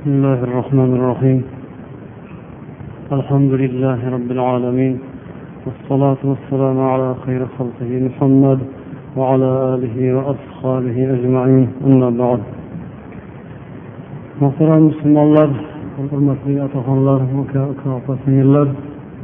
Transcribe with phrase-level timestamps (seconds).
[0.00, 1.38] بسم الله الرحمن الرحيم.
[3.12, 4.94] الحمد لله رب العالمين.
[5.66, 8.58] والصلاة والسلام على خير خلقه محمد
[9.16, 11.68] وعلى آله وأصحابه أجمعين.
[11.86, 12.40] أما بعد.
[14.42, 15.50] مصر بسم الله
[15.96, 18.68] والحرمة أتقن الله وكأكرم الله.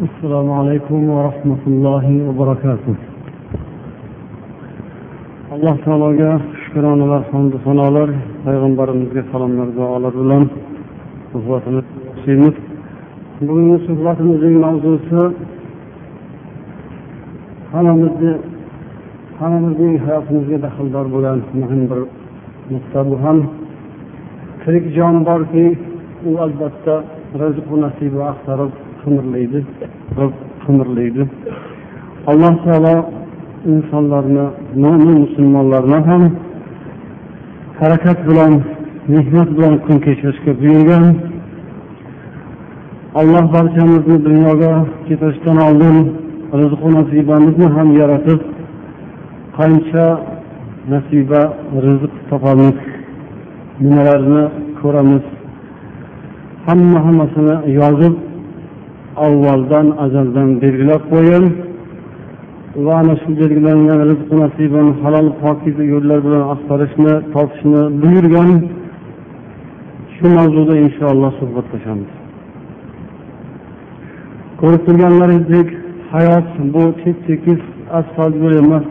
[0.08, 2.96] السلام عليكم ورحمة الله وبركاته.
[5.56, 6.30] alloh taologa
[6.62, 8.08] shukronalar hamda sanolar
[8.44, 10.42] payg'ambarimizga salomlar duolar bilan
[11.36, 12.56] suhbatini boshlaymiz
[13.40, 15.22] bugungi suhbatimizning mavzusi
[17.72, 18.32] hammamizni
[19.38, 22.00] hammamizning hayotimizga daxldor bo'lgan muhim bir
[22.72, 23.38] nuqta bu ham.
[24.62, 25.66] Tirik jon borki
[26.28, 26.94] u albatta
[27.40, 29.58] rizqu nasiba axtarib qimirlaydi
[30.64, 31.22] qimirlaydi.
[32.30, 32.94] Alloh taolo
[33.72, 34.46] insonlarni
[34.82, 36.22] mo'min musulmonlarni ham
[37.80, 38.52] harakat bilan
[39.14, 41.04] mehnat bilan kun kechirishga buyurgan
[43.20, 44.72] alloh barchamizni dunyoga
[45.06, 45.96] ketishdan oldin
[46.60, 48.40] rizqu nasibamizni ham yaratib
[49.58, 50.06] qancha
[50.92, 51.42] nasiba
[51.86, 52.76] rizq topamiz
[53.84, 54.42] nimalarni
[54.80, 55.24] ko'ramiz
[56.66, 58.14] hamma hammasini yozib
[59.26, 61.44] avvaldan azaldan belgilab qo'ygan
[62.84, 68.50] va ana shu belgilangan rizq nasibani halol pokiza yo'llar bilan axtarishni topishni buyurgan
[70.16, 72.10] shu mavzuda inshaalloh suhbatlashamiz.
[74.60, 75.68] Ko'rib turganlaringizdek
[76.12, 77.60] hayot bu tep tekis
[77.98, 78.86] asfalt yo'l emas.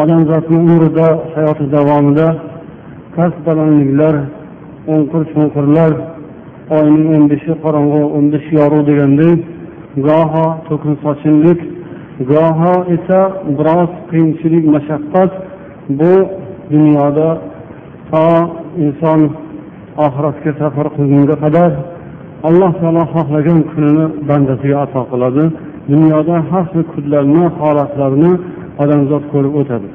[0.00, 2.28] Odamzodni umrida hayoti davomida
[3.14, 4.14] past balandliklar
[4.94, 5.92] o'nqir cho'nqirlar
[6.76, 9.38] oyning o'n beshi qorong'u o'n besh yorug' degandek
[10.08, 11.60] goho to'kin sochinlik
[12.32, 13.20] goho esa
[13.58, 15.30] biroz qiyinchilik mashaqqat
[15.98, 16.14] bu
[16.72, 17.28] dunyoda
[18.10, 18.26] to
[18.84, 19.20] inson
[20.06, 21.70] oxiratga safar qilgunga qadar
[22.48, 25.44] alloh taolo xohlagan kunini bandasiga ato qiladi.
[25.92, 28.32] Dunyoda har xil kunlarni holatlarni
[28.82, 29.88] odamzod ko'rib o'tadi.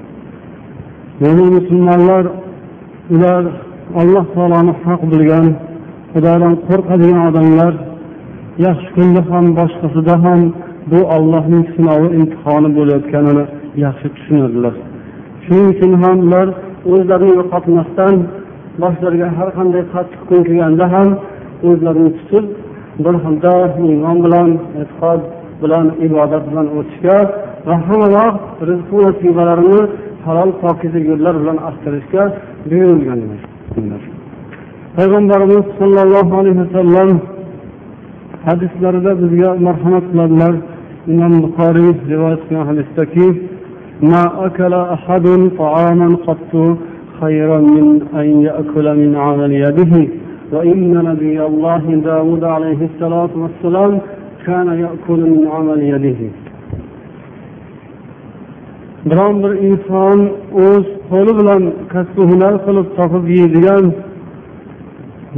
[1.22, 2.24] Mo'min musulmonlar
[3.16, 3.44] ular
[4.02, 5.46] alloh taoloni haq bilgan
[6.14, 7.74] xudodan qo'rqadigan odamlar
[8.66, 10.40] yaxshi kunda ham boshqasida ham
[10.91, 13.46] bu ollohning sinovi imtihoni bo'layotganini
[13.85, 14.74] yaxshi tushunadilar.
[15.44, 16.47] Shuning uchun ham ular
[16.94, 18.14] o'zlarini yo'qotmasdan
[18.83, 21.09] boshlariga har qanday qattiq kun kelganda ham
[21.69, 22.44] o'zlarini tutib
[23.05, 23.55] bir xilda
[23.87, 24.49] iymon bilan
[24.81, 25.21] e'tiqod
[25.62, 27.19] bilan ibodat bilan o'tishga
[27.66, 29.81] va hamma vaqt rizqu nasibalarini
[30.27, 32.22] halol pokiza yo'llar bilan axtarishga
[32.71, 33.41] buyurilganlar
[34.97, 37.10] payg'ambarimiz sollallohu alayhi vasallam
[38.47, 40.55] hadislarida bizga marhamat qiladilar
[41.12, 43.27] imom buxoriy rivoyat qilgan hadisdaki
[44.10, 45.27] ما أكل أحد
[45.59, 46.53] طعاما قط
[47.21, 50.09] خيرا من أن يأكل من عمل يده
[50.53, 53.99] وإن نبي الله داود عليه الصلاة والسلام
[54.47, 56.21] كان يأكل من عمل يده
[59.10, 60.19] biron bir inson
[60.65, 61.62] o'z qo'li bilan
[61.93, 63.84] kasbi hunar qilib topib yeydigan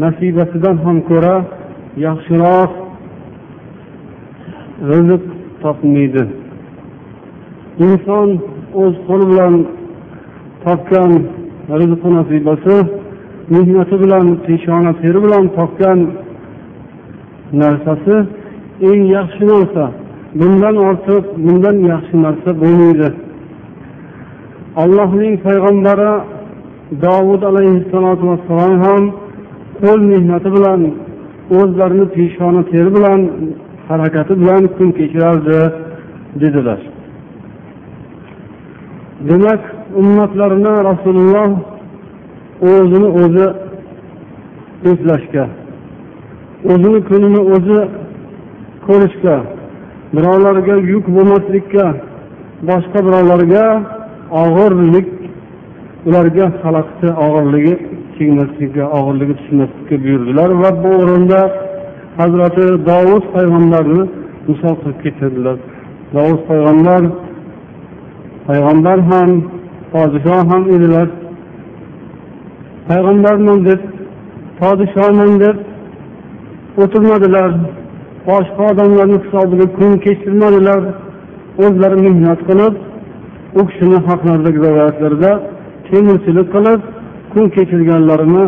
[0.03, 1.37] nasibasidan ham ko'ra
[2.07, 2.73] yaxshiroq
[4.91, 5.25] rizq
[5.63, 6.25] topmaydi
[7.87, 8.29] inson
[8.83, 9.55] o'z qo'li bilan
[10.65, 11.13] topgan
[11.80, 12.76] rizqi nasibasi
[13.54, 16.00] mehnati bilan peshona teri bilan topgan
[17.62, 18.16] narsasi
[18.90, 19.86] eng yaxshi narsa.
[20.40, 23.10] Bundan ortiq bundan yaxshi narsa bo'lmaydi.
[24.84, 26.12] Allohning payg'ambari
[27.04, 29.04] dovud alayhissalotu vassalom ham
[29.82, 30.82] qo'l mehnati bilan
[31.60, 33.20] o'zlarini peshona teri bilan
[33.90, 35.60] harakati bilan kun kechirardi
[36.42, 36.80] dedilar.
[39.28, 39.62] Demak
[40.00, 41.50] ummatlarini rasululloh
[42.62, 43.48] o'zini o'zi
[44.92, 45.46] eslashga
[46.72, 47.80] o'zini kunini o'zi
[48.88, 49.36] ko'rishga
[50.16, 51.86] birovlarga yuk bo'lmaslikka
[52.70, 53.64] boshqa birovlarga
[54.44, 55.10] og'irlik
[56.08, 57.74] ularga xalaqni og'irligi
[58.16, 61.42] tegmaslikka og'irligi tushmaslikka buyurdilar va bu o'rinda
[62.20, 64.04] hazrati dovud payg'ambarni
[64.50, 65.58] misol qilib keltirdilar
[66.16, 67.02] dovud payg'ambar
[68.50, 69.30] payg'ambar ham
[69.94, 71.08] podshoh ham edilar.
[72.90, 73.82] Payg'ambarman deb
[74.62, 75.58] podshohman deb
[76.82, 77.52] o'tirmadilar.
[78.30, 80.82] Boshqa odamlarni hisobiga kun kechirmadilar.
[81.64, 82.74] O'zlari mehnat qilib
[83.60, 85.32] u kishini haqlaridagi rivoyatlarda
[85.88, 86.80] temirchilik qilib
[87.34, 88.46] kun kechirganlarini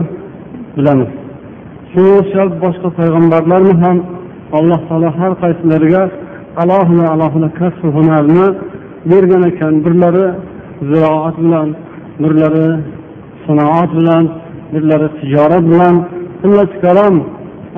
[0.75, 1.11] bilamiz.
[1.91, 3.97] Shunga o'xshab boshqa payg'ambarlarni ham
[4.57, 6.03] alloh taolo har qaysilariga
[6.61, 8.47] alohida alohida kasb hunarni
[9.09, 9.73] bergan ekan.
[9.85, 10.27] Birlari
[10.89, 11.67] ziroat bilan
[12.21, 12.67] birlari
[13.45, 14.23] sanoat bilan
[14.73, 15.95] birlari tijorat bilan.
[16.41, 17.15] Xullas kalom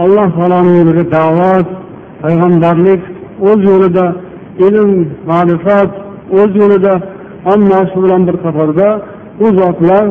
[0.03, 1.67] alloh taoloni yo'liga da'vat
[2.21, 3.01] payg'ambarlik
[3.49, 4.05] o'z yo'lida
[4.65, 4.91] ilm
[5.29, 5.91] ma'rifat
[6.39, 6.93] o'z yo'lida
[7.47, 8.87] hammasi bilan bir qatorda
[9.43, 10.05] u zotlar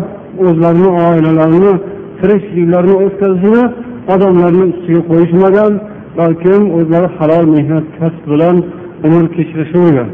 [0.46, 1.74] o'zlarini oilalarini
[2.20, 3.64] tirikchiliklarini o'tkazishini
[4.14, 5.72] odamlarni ustiga qo'yishmagan
[6.18, 8.56] balkim o'zlari halol mehnat kasb bilan
[9.06, 10.08] umr kechirishgan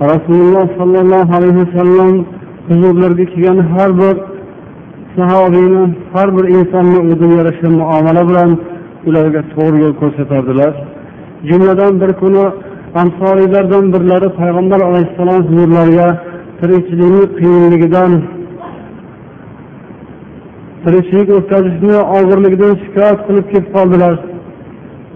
[0.00, 2.12] rasululloh sollallohu alayhi vasallam
[2.68, 4.16] huzurlariga kelgan har bir
[5.16, 8.50] sahobiyni har bir insonni o'ziga yarasha muomala bilan
[9.08, 10.72] ularga to'g'ri yo'l ko'rsatardilar.
[11.48, 12.44] Jumladan bir kuni
[13.02, 16.08] ansoriylardan birlari payg'ambar alayhissalom huzurlariga
[16.60, 18.10] tirikchilikni qiyinligidan
[20.84, 24.14] tirikchilik o'tkazishni og'irligidan shikoyat qilib kelib qoldilar.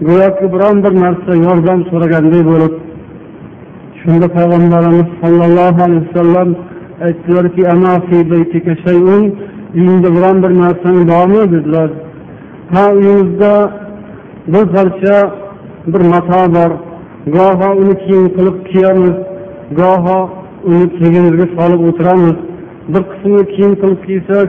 [0.07, 2.84] Go'yoki biron bir narsa yordam so'raganday bo'lib
[4.05, 6.49] shunda payg'ambarimiz sollallohu alayhi vasallam
[7.05, 7.61] aytdilarki
[9.75, 11.89] uyingda biron bir narsang bormi dedilar
[12.73, 13.71] ha uyimizda
[14.47, 15.15] bir parcha
[15.87, 16.71] bir mato bor
[17.35, 19.15] goho uni kiyim qilib kiyamiz
[19.79, 20.19] goho
[20.69, 22.37] uni tegimizga solib o'tiramiz
[22.93, 24.47] bir qismini kiyim qilib kiysak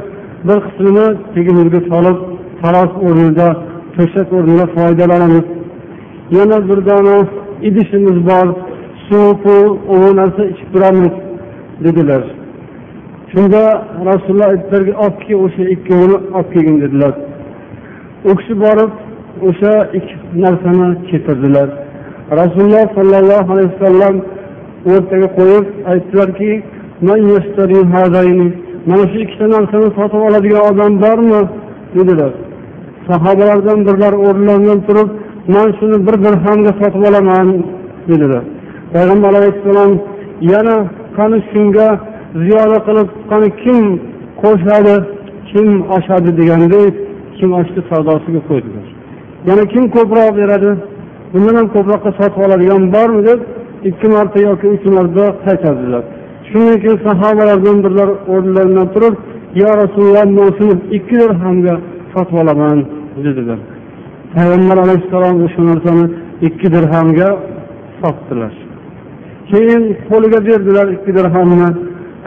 [0.49, 2.19] bir qismini tegimizga solib
[2.63, 3.49] taroz o'rnida
[3.97, 5.47] to'shak o'rnida foydalanamiz
[6.37, 7.17] yana bir dona
[7.69, 8.47] idishimiz bor
[9.09, 9.39] suv
[9.95, 11.15] u narsa ichib turamiz
[11.85, 12.23] dedilar.
[13.33, 13.63] Shunda
[14.09, 17.15] rasululloh aytdilarki olib kel o'sha ikkovini olib kelgin dedilar.
[18.29, 18.93] U kishi borib
[19.49, 21.69] o'sha ikki narsani keltirdilar.
[22.41, 24.15] Rasululloh sollallohu alayhi vasallam
[24.93, 26.51] o'rtaga qo'yib aytdilarki
[28.91, 31.43] mana shu ikkita narsani sotib oladigan odam bormi?
[31.95, 32.33] dedilar.
[33.09, 35.09] Sahobalardan birlari o'rnlaridan turib
[35.55, 37.49] man shuni bir dirhamga sotib olaman
[38.09, 38.45] dedilar.
[38.97, 39.93] Payg'ambar alayhissalom
[40.53, 40.77] yana
[41.17, 41.89] qani shunga
[42.45, 43.79] ziyoda qilib qani kim
[44.43, 44.97] qo'shadi
[45.51, 46.95] kim oshadi degandek
[47.39, 48.87] kim oshni savdosiga qo'ydilar.
[49.49, 50.71] Yana kim ko'proq beradi?
[51.33, 53.41] Bundan ham ko'proqqa sotib oladigan bormi deb
[53.89, 56.03] ikki marta yoki uch marta qaytardilar.
[56.49, 59.15] Shundan keyin sahobalardan birlar o'rnlaridan turib
[59.63, 61.75] yo rasululloh man shuni ikki dirhamga
[62.13, 62.79] sotib olaman
[63.25, 63.59] dedilar.
[64.35, 66.05] Payg'ambar alayhissalom o'sha narsani
[66.49, 67.29] ikki dirhamga
[68.01, 68.66] sotdilar.
[69.51, 71.69] Keyin qo'liga berdilar ikki dirhamni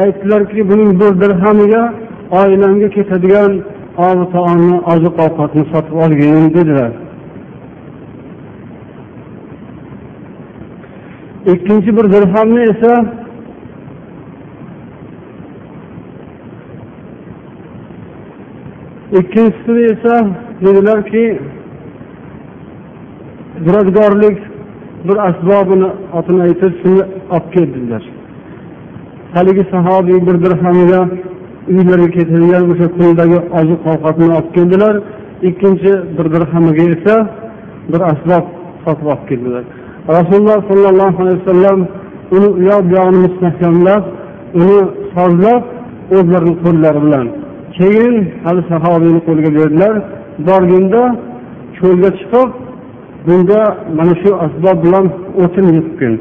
[0.04, 1.84] aytdilarki buning bir dirhamiga
[2.40, 3.52] oilamga ketadigan
[4.08, 6.92] obi taomni oziq ovqatni sotib olgin dedilar.
[11.54, 12.94] Ikkinchi bir dirhamni esa
[19.20, 20.28] ikkinchisini esa
[20.62, 21.40] dedilarki
[23.66, 24.49] duradgorlik
[25.08, 27.02] bir asbobini otini aytib shuni
[27.36, 28.04] olib keldilar.
[29.36, 31.02] Haligi sahobiy bir dirhamiga
[31.72, 34.96] uylariga ketadigan o'sha kundagi oziq ovqatni olib keldilar.
[35.50, 37.16] Ikkinchi bir dirhamiga esa
[37.92, 38.46] bir asbob
[38.84, 39.64] sotib olib keldilar.
[40.18, 41.80] Rasululloh sollallohu alayhi vasallam
[42.36, 44.04] uni u yoq bu yog'ini mustahkamlab
[44.60, 44.80] uni
[45.16, 45.64] sozlab
[46.18, 47.28] o'zlarini qo'llari bilan.
[47.78, 48.16] Keyin
[48.46, 49.96] hali sahobiyni qo'liga berdilar.
[50.48, 51.04] Borganda
[51.78, 52.50] cho'lga chiqib
[53.28, 53.60] bunda
[53.98, 55.06] mana shu asbob bilan
[55.44, 56.14] o'tin yig'gin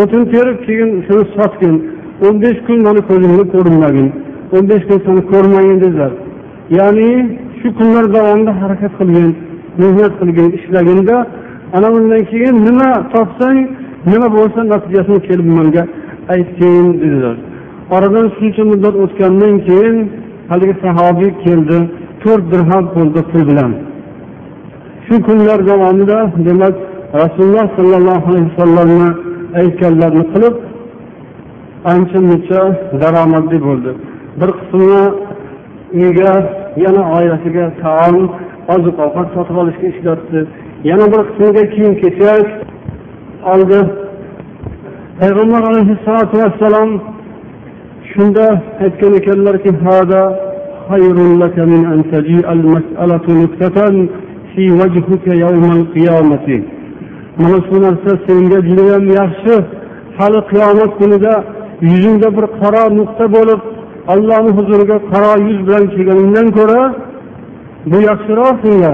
[0.00, 1.74] o'tin terib keyin shuni sotgin.
[2.24, 4.08] O'n besh kun mani ko'zimga ko'rinmagin.
[4.54, 6.12] O'n besh kun seni ko'rmagin dedilar.
[6.78, 7.10] Ya'ni
[7.58, 9.30] shu kunlar davomida harakat qilgin
[9.80, 11.16] mehnat qilgin ishlaginda
[11.76, 13.58] ana undan keyin nima topsang
[14.10, 15.82] nima bo'lsa natijasini kelib manga
[16.34, 17.36] aytgin dedilar.
[17.94, 19.96] Oradan shuncha muddat o'tgandan keyin
[20.50, 21.78] haligi sahobiy keldi
[22.22, 23.72] to'rt dirham qo'lda pul bilan.
[25.06, 26.74] Shu kunlar davomida demak
[27.22, 29.08] rasululloh sollallohu alayhi vasallamni
[29.60, 30.54] aytganlarini qilib
[31.92, 32.60] ancha muncha
[33.02, 33.90] daromadli bo'ldi.
[34.40, 35.04] Bir qismini
[36.00, 36.32] uyga
[36.84, 38.16] yana oilasiga taom
[38.74, 40.40] oziq ovqat sotib olishga ishlatdi.
[40.90, 42.46] Yana bir qismiga kiyim kechak
[43.52, 43.80] oldi.
[45.20, 46.90] Payg'ambar alayhissalotu vassalom
[48.12, 48.46] shunda
[48.84, 49.70] aytgan ekanlarki
[57.38, 59.54] mana shu narsa senga judayam yaxshi.
[60.18, 61.34] Hali qiyomat kunida
[61.90, 63.60] yuzingda bir qaro nuqta bo'lib
[64.12, 66.80] allohni huzuriga qaro yuz bilan kelganingdan ko'ra
[67.90, 68.92] bu yaxshiroq senga.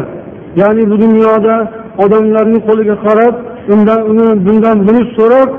[0.61, 1.57] Ya'ni bu dunyoda
[2.05, 3.35] odamlarni qo'liga qarab
[3.73, 5.51] undan uni bundan buni so'rab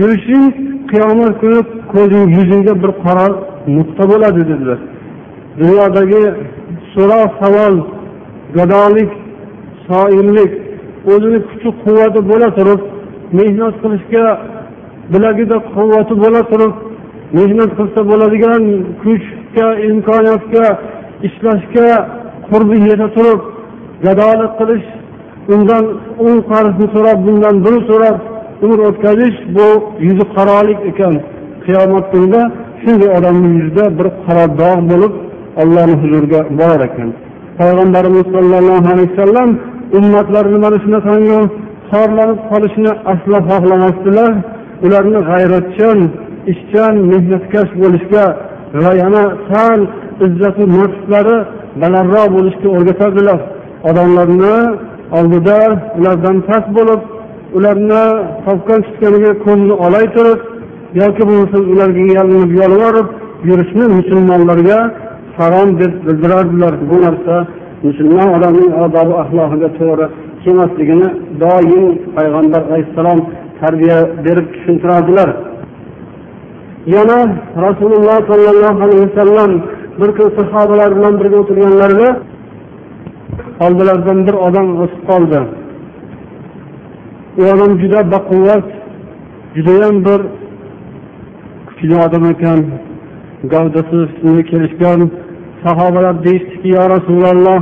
[0.00, 0.46] yurishing
[0.90, 1.60] qiyomat kuni
[1.92, 3.26] ko'zing yuzingda bir qora
[3.76, 4.78] nuqta bo'ladi dedilar.
[5.60, 6.22] Dunyodagi
[6.94, 7.74] so'roq savol
[8.58, 9.10] gadolik
[9.92, 10.52] shoirlik
[11.12, 12.80] o'zini kuchi quvvati bo'la turib
[13.38, 14.26] mehnat qilishga
[15.12, 16.74] bilagida quvvati bo'la turib
[17.38, 18.62] mehnat qilsa bo'ladigan
[19.02, 20.66] kuchga imkoniyatga
[21.28, 21.88] ishlashga
[22.48, 23.40] qurbi yeta turib
[24.06, 24.88] gadolik qilish
[25.54, 25.84] undan
[26.26, 28.16] o'n qarzni so'rab bundan buni so'rab
[28.64, 29.68] umr o'tkazish bu
[30.06, 31.14] yuzi qarolik ekan.
[31.64, 32.42] Qiyomat kunida
[32.82, 35.12] shunday odamni yuzida bir qaro dog' bo'lib
[35.62, 37.08] ollohni huzuriga borar ekan.
[37.58, 39.50] Payg'ambarimiz sollallohu alayhi vasallam
[39.98, 41.38] ummatlarni mana shunaqangi
[41.90, 44.32] xorlanib qolishini aslo xohlamasdilar.
[44.84, 45.98] Ularni g'ayratchan
[46.52, 48.24] ishchan mehnatkash bo'lishga
[48.82, 49.80] va yana sal
[50.26, 51.36] izzatu nafslari
[51.80, 53.40] balandroq bo'lishga o'rgatadilar.
[53.88, 54.56] Odamlarni
[55.18, 55.58] oldida
[55.98, 57.00] ulardan past bo'lib
[57.56, 58.04] ularni
[58.46, 60.40] topgan tutganiga ko'ngli olay turib
[61.00, 63.08] yoki bo'lmasa ularga yalinib yolvorib
[63.48, 64.78] yurishni musulmonlarga
[65.38, 66.74] harom deb bildirardilar.
[66.90, 67.34] Bu narsa
[67.86, 70.06] musulmon odamning odobi axloqiga to'g'ri
[70.42, 71.08] kelmasligini
[71.42, 71.84] doim
[72.16, 73.20] payg'ambar alayhissalom
[73.60, 75.28] tarbiya berib tushuntirardilar.
[76.94, 77.18] Yana
[77.66, 79.52] rasululloh sollallohu alayhi vasallam
[80.00, 82.08] bir kun sahobalar bilan birga o'tirganlarida
[83.64, 85.40] oldilaridan bir odam o'tib qoldi.
[87.40, 88.66] U odam juda baquvvat
[89.56, 90.20] judayam bir
[91.68, 92.60] kuchli odam ekan
[93.52, 93.98] gavdasi
[94.50, 95.00] kelishgan
[95.64, 97.58] sahobalar deyishdiki yo rasululloh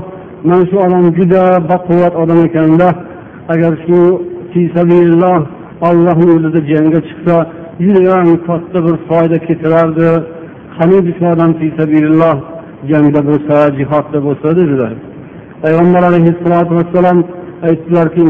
[0.48, 2.88] mana shu odam juda baquvvat odam ekanda
[3.52, 3.98] agar shu
[4.52, 5.40] fisabililloh
[5.88, 7.36] ollohni yo'lida jangga chiqsa
[7.84, 10.08] judayam katta bir foyda keltirardi
[10.76, 12.36] qaniydi shu odam fisabililloh
[12.90, 14.92] jangda bo'lsa jihodda bo'lsa dedilar
[15.62, 17.18] payg'ambar alayhissalotu vassalom
[17.68, 18.20] aytdilarki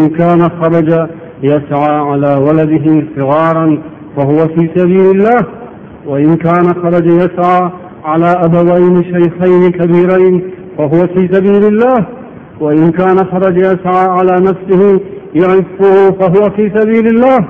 [6.06, 7.70] وإن كان خرج يسعى
[8.05, 10.35] على أبوين شيخين كبيرين
[10.77, 12.05] فهو في سبيل الله
[12.59, 14.99] وإن كان خرج يسعى على نفسه
[15.35, 17.45] يعفه فهو في سبيل الله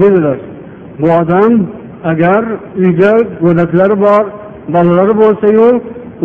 [0.00, 0.38] dedilar
[0.98, 1.52] bu odam
[2.04, 2.44] agar
[2.78, 4.24] uyda go'daklari bor
[4.74, 5.68] bolalari bo'lsayu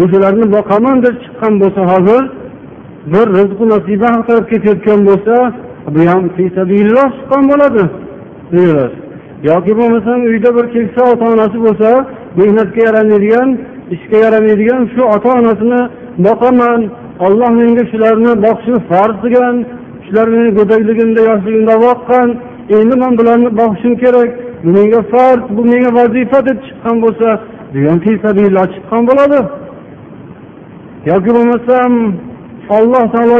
[0.01, 2.23] o'shalarni boqaman deb chiqqan bo'lsa hozir
[3.13, 5.35] bir rizqu nasiba haqida ketayotgan bo'lsa
[5.93, 7.83] bu ham fisabililloh chiqqan bo'ladi
[8.51, 8.91] dedilar
[9.49, 11.89] yoki bo'lmasam uyda bir keksa ota onasi bo'lsa
[12.38, 13.48] mehnatga yaramaydigan
[13.94, 15.80] ishga yaramaydigan shu ota onasini
[16.26, 16.80] boqaman.
[17.26, 19.56] Olloh menga shularni boqishni farz qilgan
[20.06, 22.28] shular meni go'dakligimda yoshligimda boqqan.
[22.76, 24.30] Endi man bularni boqishim kerak.
[24.64, 27.28] Bu menga farz bu menga vazifa deb chiqqan bo'lsa
[27.74, 29.40] degan ham chiqqan bo'ladi.
[31.10, 31.92] Yoki bo'lmasam
[32.76, 33.38] olloh taolo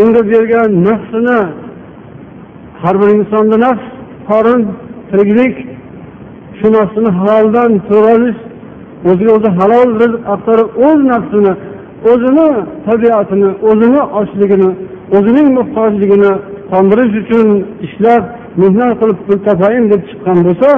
[0.00, 1.40] unga bergan nafsini
[2.82, 3.86] har bir insonda nafs
[4.28, 4.60] qorin
[5.10, 5.75] tiriklik
[6.58, 8.40] shu nafsini haloldan so'ralish
[9.10, 11.52] o'ziga o'zi halol rizq axtarib o'z nafsini
[12.10, 12.48] o'zini
[12.86, 14.70] tabiatini o'zini ochligini
[15.16, 16.32] o'zining muhtojligini
[16.72, 17.46] qondirish uchun
[17.86, 18.22] ishlab
[18.62, 20.70] mehnat qilib pul topayin deb chiqqan bo'lsa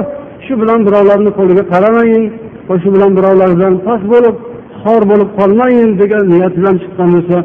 [0.44, 2.24] shu bilan birovlarni qo'liga qaramayin
[2.68, 4.36] va shu bilan birovlardan past bo'lib
[4.82, 7.36] xor bo'lib qolmayin degan niyat bilan chiqqan bo'lsa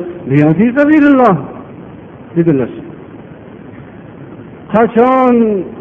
[2.37, 2.82] dedilar.
[4.75, 5.35] Qachon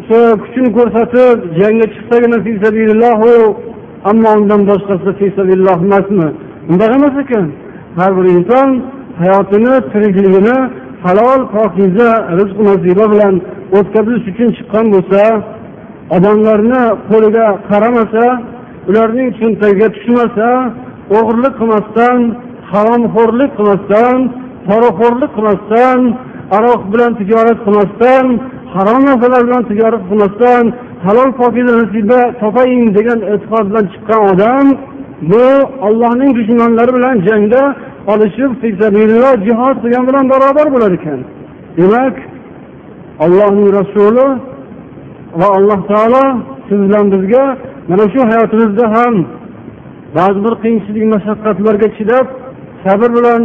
[0.06, 3.32] shu kuchini ko'rsatib jangga chiqsagina fisabilillohu
[4.11, 6.28] ammo undan boshqasi fisabililloh emasmi?
[6.70, 7.46] Undoq emas ekan.
[7.99, 8.68] Har bir inson
[9.20, 10.56] hayotini tirikligini
[11.04, 13.34] halol pokiza rizq nasiba bilan
[13.78, 15.22] o'tkazish uchun chiqqan bo'lsa
[16.16, 18.26] odamlarni qo'liga qaramasa
[18.88, 20.49] ularning cho'ntagiga tushmasa
[21.16, 22.18] o'g'irlik qilmasdan
[22.72, 24.16] haromxo'rlik qilmasdan
[24.68, 25.99] poraxo'rlik qilmasdan
[26.56, 28.25] aroq bilan tijorat qilmasdan
[28.75, 30.64] harom narsalar bilan tijorat qilmasdan
[31.07, 34.67] halol pokiza nasiba topayin degan e'tiqod bilan chiqqan odam
[35.31, 35.45] bu
[35.87, 37.62] ollohning dushmanlari bilan jangda
[38.12, 38.50] olishib
[39.47, 41.21] jihod qilgan bilan barobar bo'lar ekan.
[41.79, 42.17] Demak
[43.25, 44.29] ollohning rasuli
[45.41, 46.25] va alloh taolo
[46.69, 47.45] siz bilan bizga
[47.91, 49.14] mana shu hayotimizda ham
[50.17, 52.26] ba'zi bir qiyinchilik mashaqqatlarga chidab
[52.85, 53.43] sabr bilan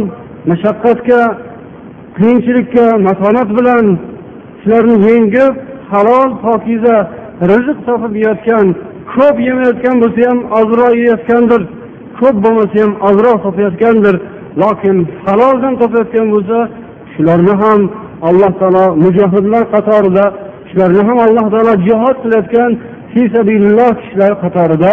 [0.50, 1.20] mashaqqatga
[2.18, 3.84] qiyinchilikka matonat bilan
[4.60, 5.54] shularni yengib
[5.92, 6.96] halol pokiza
[7.50, 8.66] rizq topib yeyotgan
[9.14, 11.62] ko'p yemayotgan bo'lsa ham ozroq yeyotgandir
[12.20, 14.16] ko'p bo'lmasa ham ozroq topayotgandir
[14.62, 14.96] lokin
[15.26, 16.58] haloldan topayotgan bo'lsa
[17.14, 17.80] shularni ham
[18.28, 20.24] alloh taolo mujohidlar qatorida
[20.70, 22.70] shularni ham alloh taolo jihod qilayotgan
[23.12, 24.92] fisabililloh kishilar qatorida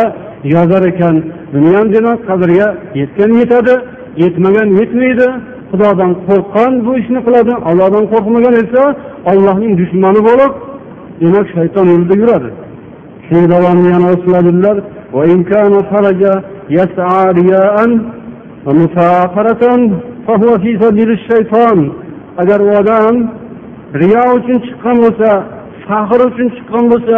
[0.53, 1.15] yozar ekan.
[1.53, 2.67] Buni ham demak qadriga
[2.99, 3.75] yetgan yetadi
[4.23, 5.27] yetmagan yetmaydi.
[5.75, 8.83] Xudodan qo'rqqan bu ishni qiladi allohdan qo'rqmagan esa
[9.31, 10.51] ollohning dushmani bo'lib
[11.21, 12.49] demak shayton yo'lida yuradi.
[13.25, 14.77] Shuni davomida yana o'siladilar
[22.41, 23.15] agar u odam
[24.01, 25.29] riyo uchun chiqqan bo'lsa
[25.87, 27.17] faxr uchun chiqqan bo'lsa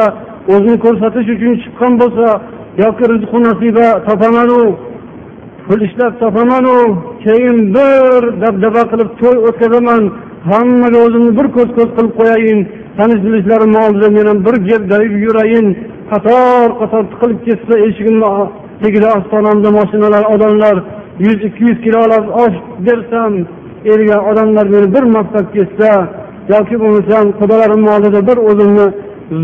[0.54, 2.28] o'zini ko'rsatish uchun chiqqan bo'lsa
[2.84, 4.62] yoki rizqu nasiba topamanu
[5.68, 6.78] pul ishlab topamanu
[7.26, 10.04] keyin bir dabdaba qilib to'y o'tkazaman
[10.52, 12.60] hammaga o'zimni bir ko'z ko'z qilib qo'yayin
[12.98, 15.68] tanish bilishlarim oldida men ham bir gerdayib yurayin.
[16.12, 18.30] Qator qator tiqilib ketsa eshigimni
[18.82, 20.76] tagida ostonamda mashinalar odamlar
[21.26, 23.34] yuz ikki yuz kilolab osh bersam
[23.94, 25.92] erga odamlar meni bir maqtab ketsa
[26.54, 28.88] yoki bo'lmasam qudalarim oldida bir o'zimni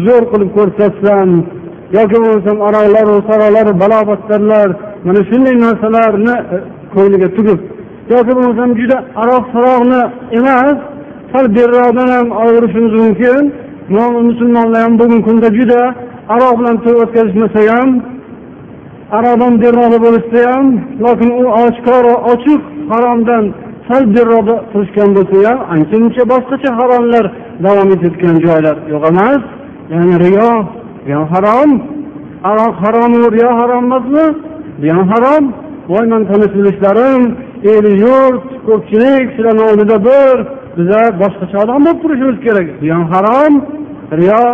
[0.06, 1.30] zo'r qilib ko'rsatsam
[1.98, 4.70] yoki bo'lmasam aroqlaru saroqlar balobatlarlar
[5.06, 6.58] mana shunday narsalarni e,
[6.94, 7.60] ko'ngliga tugib.
[8.14, 10.02] Yoki bo'lmasam juda aroq saroqni
[10.40, 10.78] emas
[11.32, 13.44] sal beriroqdan ham olaverishimiz mumkin.
[14.30, 15.82] Musulmonlar ham bugungi kunda juda
[16.36, 17.90] aroq bilan to'y o'tkazishmasa ham
[19.18, 20.66] aroqdan beriroqda bo'lishsa ham
[21.06, 23.44] lokin u oshkora ochiq haromdan
[23.88, 27.26] sal beriroqda turishgan bo'lsa ham ancha muncha boshqacha haromlar
[27.66, 29.42] davom etayotgan joylar yo'q emas.
[29.94, 30.50] Ya'ni riyo
[31.08, 31.70] riyo harom.
[32.50, 34.26] Aroq haromu riyo harom emasmi?
[34.84, 35.44] Bu ham harom
[35.92, 36.54] voy man tanish
[37.74, 40.36] el yurt ko'pchilik sizlarni oldida bir
[40.78, 42.68] biza boshqacha odam bo'lib turishimiz kerak.
[42.82, 43.54] Bu ham harom
[44.20, 44.46] riyo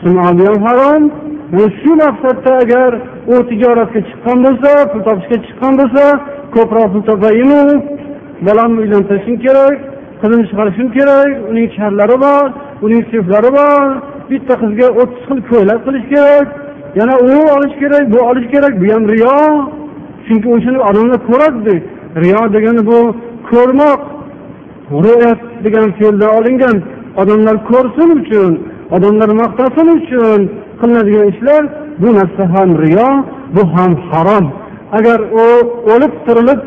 [0.00, 1.02] sino bu ham harom
[1.80, 2.90] shu maqsadda agar
[3.32, 6.04] u tijoratga chiqqan bo'lsa pul topishga chiqqan bo'lsa
[6.54, 7.62] ko'proq pul topayimu
[8.46, 9.76] bolamni uylantirishim kerak
[10.20, 12.46] qizimni chiqarishim kerak uning sharlari bor
[12.86, 13.86] uning seflari bor
[14.30, 16.65] bitta qizga o'ttiz xil ko'ylak qilish kerak.
[16.98, 19.36] Yana u olish kerak bu olish kerak bu ham riyo.
[20.26, 21.74] Chunki o'shani odamlar ko'radida
[22.22, 22.98] riyo degani bu
[23.50, 24.00] ko'rmoq.
[25.04, 26.76] Ru'yat degan fe'ldan olingan.
[27.20, 28.52] Odamlar ko'rsin uchun
[28.96, 30.40] odamlar maqtasin uchun
[30.80, 31.62] qilinadigan ishlar
[32.02, 33.08] bu narsa ham riyo
[33.54, 34.46] bu ham harom.
[34.98, 35.44] Agar u
[35.92, 36.60] o'lib tirilib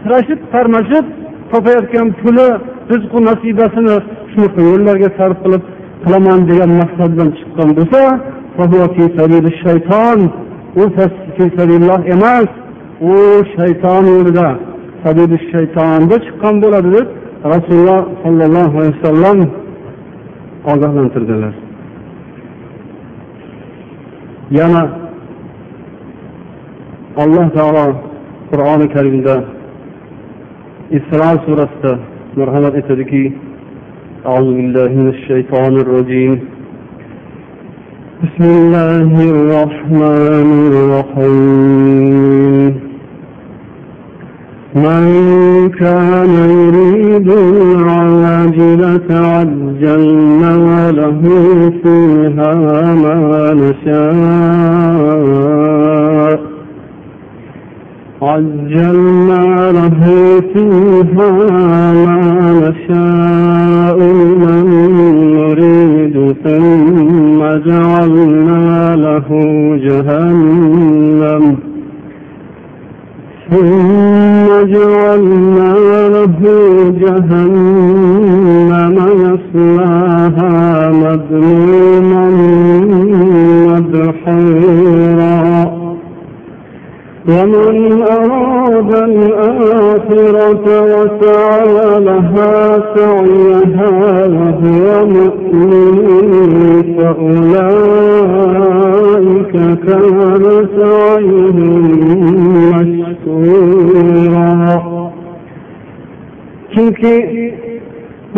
[0.00, 1.06] tirashib tarmashib
[1.52, 2.48] topayotgan puli
[2.90, 3.96] rizqu nasibasini
[4.32, 5.62] shunaqa yo'llarga sarf qilib
[6.04, 8.00] qilaman degan maqsad bilan chiqqan bo'lsa
[9.63, 10.19] shayton
[10.81, 10.83] u
[12.13, 12.49] emas
[13.11, 13.13] u
[13.55, 14.47] shayton yo'lida
[15.51, 17.07] shaytonda chiqqan bo'ladi deb
[17.53, 19.37] rasululloh sollallohu alayhi vasallam
[20.71, 21.53] ogohlantirdilar
[24.59, 24.83] yana
[27.23, 27.85] alloh taolo
[28.51, 29.35] qur'oni karimda
[30.97, 31.93] isro surasida
[32.39, 33.23] marhamat etadiki
[34.29, 36.31] أعوذ بالله من الشيطان الرجيم
[38.24, 42.74] بسم الله الرحمن الرحيم.
[44.74, 45.04] من
[45.80, 51.22] كان يريد العاجلة عجلنا له
[51.82, 52.54] فيها
[52.94, 53.20] ما
[53.62, 54.04] نشاء.
[58.22, 60.00] عجلنا له
[60.54, 61.33] فيها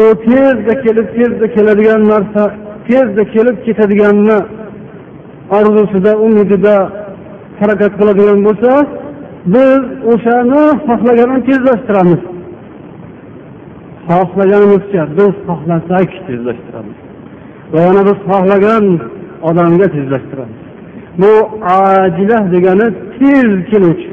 [0.07, 2.43] bu tezda kelib tezda keladigan narsa
[2.89, 4.39] tezda kelib ketadiganni
[5.59, 6.77] orzusida umidida
[7.61, 8.71] harakat qiladigan bo'lsa
[9.55, 12.23] biz o'shani xohlaganini tezlashtiramiz.
[14.09, 16.99] Xohlaganimizcha biz xohlasak tezlashtiramiz.
[17.73, 18.85] Va yana biz xohlagan
[19.49, 20.61] odamga tezlashtiramiz.
[21.21, 21.33] Bu
[21.79, 22.87] ajila degani
[23.19, 24.13] tez keluvchi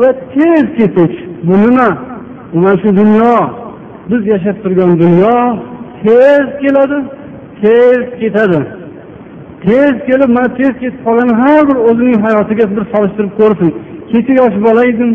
[0.00, 1.88] va tez ketuvchi bu nima?
[2.52, 3.34] Mana shu dunyo.
[4.10, 5.36] Biz yashab turgan dunyo
[6.02, 6.98] tez keladi
[7.62, 8.60] tez ketadi.
[9.64, 13.70] Tez kelib mana tez ketib qolgan har bir o'zining hayotiga bir solishtirib ko'rsin.
[14.10, 15.10] Kecha yosh bola edim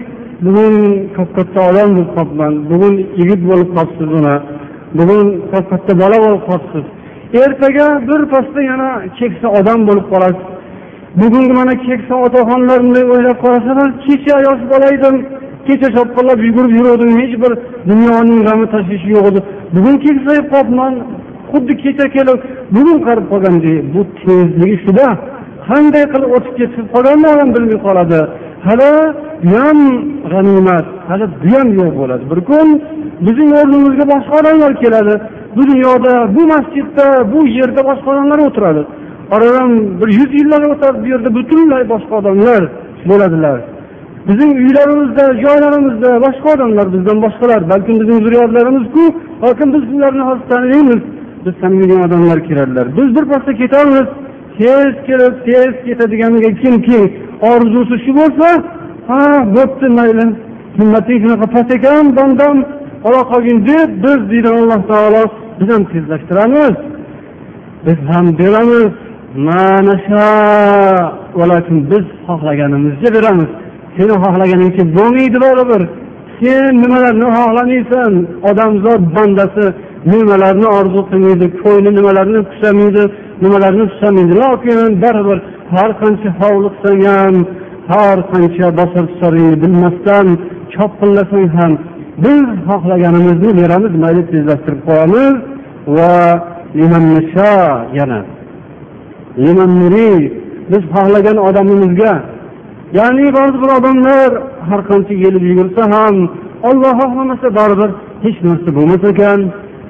[0.45, 0.75] bugun
[1.15, 4.36] katta katta odam bo'lib qolibman bugun yigit bo'lib qolibsiz mana
[4.99, 6.86] bugun katta katta bola bo'lib qolibsiz.
[7.43, 10.45] Ertaga birpasda yana keksa odam bo'lib qolasiz.
[11.21, 15.15] Bugungi mana keksa otaxonlar bunday o'ylab qarasalar kecha yosh bola edim
[15.67, 17.52] kecha chopqillab yugurib yuruvdim hech bir
[17.89, 19.39] dunyoning g'ami tashvishi yo'q edi.
[19.76, 20.93] Bugun keksayib qolibman
[21.52, 22.39] xuddi kecha kelib
[22.76, 25.08] bugun qarib qolgandek bu tezligi shuda
[25.69, 28.19] qanday qilib o'tib ketib qolganini odam bilmay qoladi.
[28.67, 28.91] Hali
[29.47, 29.80] bu ham
[30.32, 32.23] g'animat hali bu ham yo'q bo'ladi.
[32.32, 32.67] Bir kun
[33.26, 35.13] bizning o'rnimizga boshqa odamlar keladi.
[35.56, 38.84] Bu dunyoda bu masjidda bu yerda boshqa odamlar o'tiradi.
[39.36, 42.62] Oradan bir yuz yillar o'tadi bu yerda butunlay boshqa odamlar
[43.10, 43.60] bo'ladilar.
[44.27, 49.03] Bizning uylarimizda joylarimizda boshqa odamlar bizdan boshqalar balkim bizning zurriyotlarimizku
[49.43, 51.01] balkim biz ularni hozir taniymiz
[51.45, 54.07] biz taniydigan odamlar keladilar biz birpasda ketamiz
[54.57, 56.99] tez kelib tez ketadiganiga kimki
[57.51, 58.47] orzusi shu bo'lsa
[59.09, 59.21] ha
[59.55, 60.25] bo'pti mayli.
[60.77, 62.57] Himmating shunaqa past ekan bandam
[63.07, 65.23] ola qolgin deb biz deydi alloh taolo
[65.59, 66.75] biz ham tezlashtiramiz.
[67.86, 68.91] Biz ham beramiz.
[71.51, 73.49] Lekin biz xohlaganimizcha beramiz.
[73.97, 75.82] Seni xohlaganingcha bo'lmaydi baribir
[76.39, 78.13] sen nimalarni xohlamaysan
[78.49, 79.65] odamzod bandasi
[80.13, 81.45] nimalarni orzu qilmaydi?
[81.63, 83.03] Ko'ngli nimalarni qusamaydi
[83.43, 85.39] nimalarni qusamaydi lokin baribir
[85.73, 87.36] har qancha hovliqsang ham
[87.91, 90.27] har qancha bosar tusaringni bilmasdan
[90.73, 91.73] chopqillasang ham
[92.23, 95.36] biz xohlaganimizni beramiz mayli tezlashtirib qo'yamiz.
[95.95, 96.15] Va
[97.99, 98.19] yana.
[100.71, 102.13] Biz xohlagan odamimizga
[102.97, 104.29] ya'ni ba'zi bir odamlar
[104.69, 106.15] har qancha yelib yugursa ham
[106.69, 107.91] olloh xohlamasa baribir
[108.25, 109.39] hech narsa bo'lmas ekan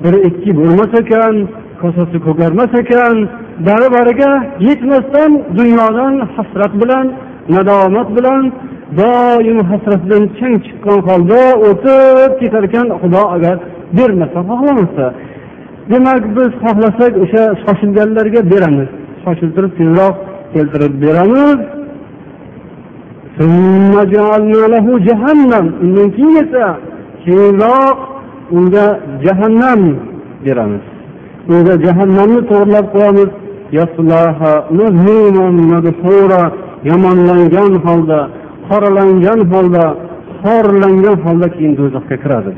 [0.04, 1.36] bir ikki bo'lmas ekan
[1.82, 3.16] kosasi ko'karmas ekan
[3.68, 4.32] bari bariga
[4.68, 7.06] yetmasdan dunyodan hasrat bilan
[7.56, 8.44] nadomat bilan
[9.00, 13.56] doim hasratdan chang chiqqan holda o'tib ketar ekan xudo agar
[13.98, 15.06] bermasa xohlamasa.
[15.92, 18.90] Demak biz xohlasak o'sha shoshilganlarga beramiz.
[19.24, 20.16] Shoshiltirib tezroq
[20.54, 21.60] keltirib beramiz.
[25.84, 26.66] Undan keyin esa
[27.26, 27.98] keyinroq
[28.56, 28.86] unga
[29.26, 29.82] jahannam
[30.46, 30.86] beramiz.
[31.52, 33.30] Unga jahannamni to'g'irlab qo'yamiz.
[36.90, 38.20] Yomonlangan holda
[38.70, 39.84] qoralangan holda
[40.44, 42.52] xorlangan holda keyin do'zaxga kiradi.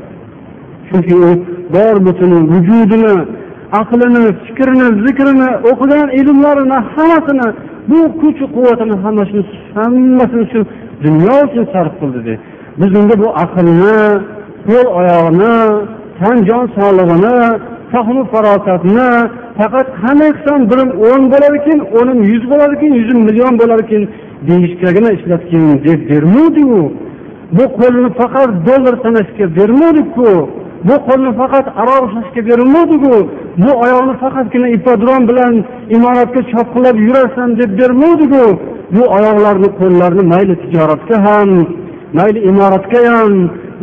[0.88, 1.30] Chunki u
[1.74, 3.14] bor butun vujudini
[3.80, 7.48] aqlini fikrini zikrini o'qigan ilmlarini hammasini
[7.88, 9.42] bu kuch quvvatini hammasini
[9.74, 10.60] hammasini shu
[11.04, 12.34] dunyo uchun sarf qildi dedi.
[12.80, 13.98] Biz unga bu aqlni
[14.68, 15.54] qo'l oyog'ini
[16.18, 17.36] tan jon sog'lig'ini
[17.92, 19.10] fahmu farosatni
[19.58, 24.02] faqat qanday qilsam birim o'n bo'larkan o'nim yuz bo'larkan yuzim million bo'larkan
[24.48, 26.82] deyishgagina ishlatgin deb bermovdiku
[27.56, 30.30] bu qo'lni faqat dollar sanashga bermovdikku
[30.88, 33.14] bu qo'lni faqat aroq ushlashga berilmadiku
[33.62, 35.54] bu oyoqni faqatgina ipodrom bilan
[35.96, 38.44] imoratga chopqilab yurarsan deb bermadiku
[38.94, 41.50] bu oyoqlarni qo'llarni mayli tijoratga ham
[42.18, 43.32] mayli imoratga ham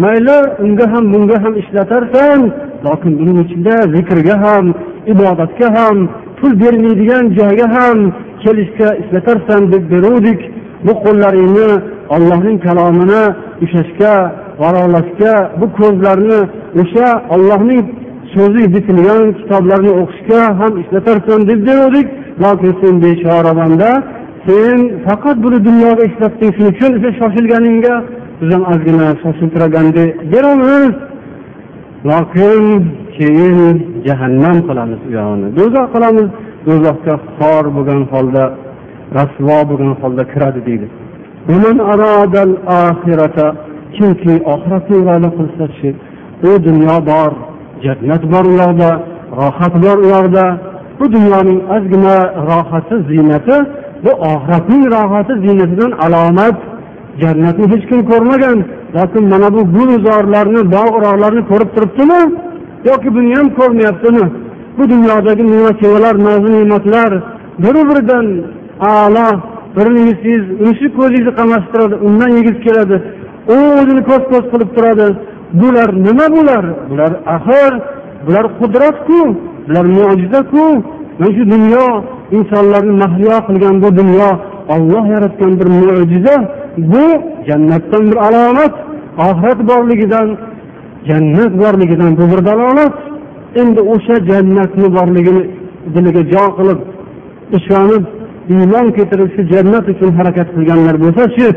[0.04, 2.40] mayli unga ham bunga ham ishlatarsan.
[2.86, 4.66] Lokin buning ichida zikrga ham
[5.14, 5.98] ibodatga ham
[6.40, 7.98] pul bermaydigan joyga ham
[8.44, 10.42] kelishga ishlatarsan deb beruvdik
[10.86, 11.70] bu qo'llaringni
[12.16, 13.24] ollohning kalomini
[13.64, 14.14] ushlashga
[14.62, 16.40] varolashga bu ko'zlarni
[16.82, 17.82] o'sha ollohning
[18.34, 22.08] so'zi bitilgan kitoblarni o'qishga ham ishlatarsan deb beruvdik
[22.44, 23.90] lokin sen bechora banda
[24.46, 27.96] sen faqat buni dunyoga ishlatding shuning uchun o'sha shoshilganingga
[28.40, 30.94] biz ham ozgina shoshiltiraganda beramiz
[32.10, 32.64] lokin
[33.18, 33.76] keyin
[34.08, 36.30] jahannam qilamiz u yog'ini do'zax qilamiz.
[36.68, 38.44] Do'zaxga xor bo'lgan holda
[39.18, 40.88] rasvo bo'lgan holda kiradi deydi.
[43.98, 45.90] Kimki oxiratni iroda qilsachi
[46.48, 47.32] u dunyo bor
[47.86, 48.56] jannat bor u
[49.40, 50.10] rohat bor u
[51.00, 52.16] bu dunyoning ozgina
[52.50, 53.56] rohati ziynati
[54.04, 56.58] bu oxiratning rohati ziynatidan alomat.
[57.22, 58.58] Jannatni hech kim ko'rmagan.
[58.96, 62.22] Lokin mana bu gulzorlarni bog' urog'larni ko'rib turibdimi?
[62.90, 64.26] Yoki buni ham ko'rmayaptimi?
[64.78, 67.12] Bu dunyodagi meva chevalar nozu ne'matlar?
[67.64, 68.26] Bir biridan
[68.92, 69.28] a'lo
[69.76, 72.98] birini yesangiz uni shu ko'zingizni qamashtiradi undan yegiz keladi.
[73.48, 75.08] U o'zini ko'z ko'z qilib turadi.
[75.62, 76.66] Bular nima bular?
[76.90, 77.74] Bular axir
[78.26, 79.20] bular qudratku
[79.68, 80.66] bular mo'jizaku.
[81.20, 81.86] Mana shu dunyo
[82.38, 84.30] insonlarni mahliyo qilgan bu dunyo
[84.76, 86.36] olloh yaratgan bir mo'jiza
[86.92, 87.06] bu
[87.48, 88.74] jannatdan bir alomat.
[89.28, 90.28] Oxirat borligidan
[91.10, 92.96] jannat borligidan bu bir dalolat.
[93.62, 95.44] Endi o'sha jannatni borligini
[95.96, 96.80] diliga jo qilib
[97.58, 98.04] ishonib
[98.54, 101.48] iymon keltirib shu jannat uchun harakat qilganlar bo'lsachi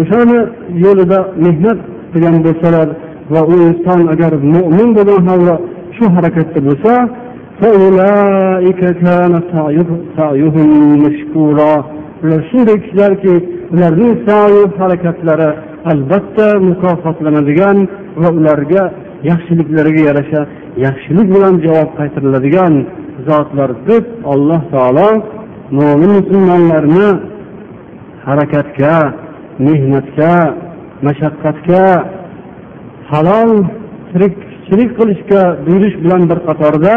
[0.00, 0.38] o'shani
[0.84, 1.78] yo'lida mehnat
[2.12, 2.88] qilgan bo'lsalar
[3.34, 5.54] va u inson agar mo'min bo'lgan holda
[5.96, 6.92] shu harakatda bo'lsa
[12.26, 13.34] ular shunday kishilarki
[13.74, 15.50] ularning sayu harakatlari
[15.92, 17.78] albatta mukofotlanadigan
[18.22, 18.82] va ularga
[19.30, 20.40] yaxshiliklariga yarasha
[20.86, 22.74] yaxshilik bilan javob qaytariladigan
[23.28, 25.08] zotlar deb alloh taolo
[25.78, 27.08] mo'min musulmonlarni
[28.26, 28.94] harakatga
[29.67, 30.33] mehnatga
[31.07, 31.83] mashaqqatga
[33.11, 33.51] halol
[34.11, 36.93] tirikchilik qilishga buyurish bilan bir qatorda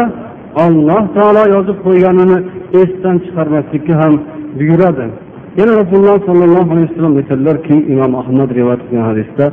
[0.65, 2.37] alloh taolo yozib qo'yganini
[2.81, 4.13] esdan chiqarmaslikka ham
[4.59, 5.05] buyuradi
[5.59, 9.45] yana rasululloh sollallohu alayhi vasallam aytadilarki imom ahmad rivoyat qilgan hadisda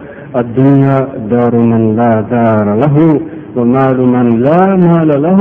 [0.42, 0.98] الدنيا
[1.30, 2.96] دار من لا دار له
[3.56, 5.40] ومال من لا مال له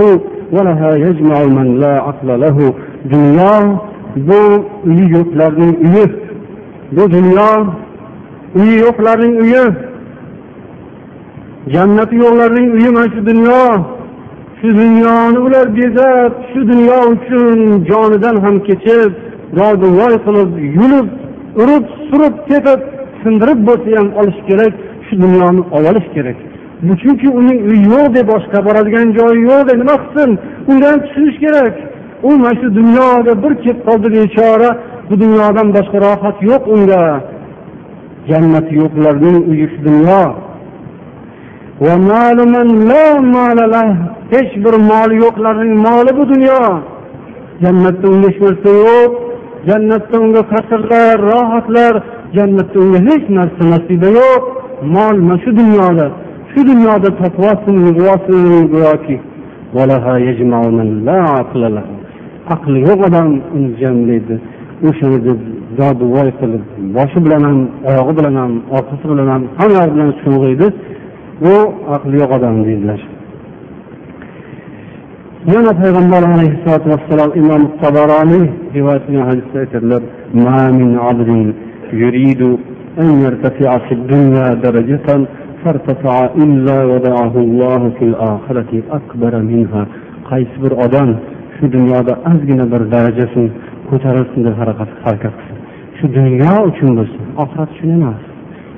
[0.55, 2.57] ولها يجمع من لا عقل له
[3.11, 3.53] dunyo
[4.27, 4.41] bu
[4.89, 6.05] uyi yo'qlarning uyi
[6.96, 7.50] Bu dunyo
[8.54, 9.64] uyi yo'qlarning uyi
[11.74, 13.62] jannati yo'qlarning uyi mana shu dunyo.
[14.60, 17.58] Shu dunyoni ular bezab shu dunyo uchun
[17.90, 19.12] jonidan ham kechib
[19.58, 21.06] voy qilib yulib
[21.62, 22.80] urib surib tepib
[23.22, 24.72] sindirib bo'lsa ham olish kerak
[25.06, 26.38] shu dunyoni olib olish kerak.
[27.02, 30.30] Chunki uning uyi yo'q deb boshqa boradigan joyi yo'q de nima qilsin?
[30.70, 31.74] Undan tushunish kerak.
[32.28, 34.70] U mana shu dunyoga bir kelib qoldi bechora
[35.10, 37.02] bu dunyodan boshqa rohat yo'q unga.
[38.30, 40.22] Jannati yo'qlarning uyi shu dunyo.
[44.32, 46.62] Hech bir moli yo'qlarning moli bu dunyo.
[47.62, 49.10] Jannatda unga hech narsa yo'q.
[49.68, 51.94] Jannatda unga qasrlar rohatlar
[52.36, 54.42] jannatda unga hech narsa nasiba yo'q.
[54.94, 56.06] Mol mana shu dunyoda.
[56.52, 57.76] Shu dunyoda topyapsin
[58.74, 59.16] go'yoki.
[62.54, 64.36] Aqli yo'q odam uni jamlaydi
[65.26, 65.40] deb
[65.78, 66.62] zoduvoy qilib
[66.96, 67.58] boshi bilan ham
[67.90, 70.66] oyog'i bilan ham orqasi bilan ham hamma yog'i bilan sho'ng'iydi
[71.44, 71.54] bu
[71.94, 73.00] aqli yo'q odam deydilar
[75.54, 78.44] yana payg'ambar alayhissalotu vassalom imom tabaroniy
[78.76, 80.02] rivoyat qilgan hadisda aytadilar
[82.04, 82.42] يريد
[83.02, 85.08] أن يرتفع في الدنيا درجة
[85.62, 86.14] فارتفع
[86.44, 89.86] إلا وضعه الله في الآخرة أكبر منها
[90.30, 91.08] qaysi bir odam
[91.56, 93.50] shu dunyoda ozgina bir darajasini
[93.92, 95.62] ko'tarilsin deb harakat harakat qilsin
[96.02, 98.20] shu dunyo uchun bo'lsin oxirat uchun emas.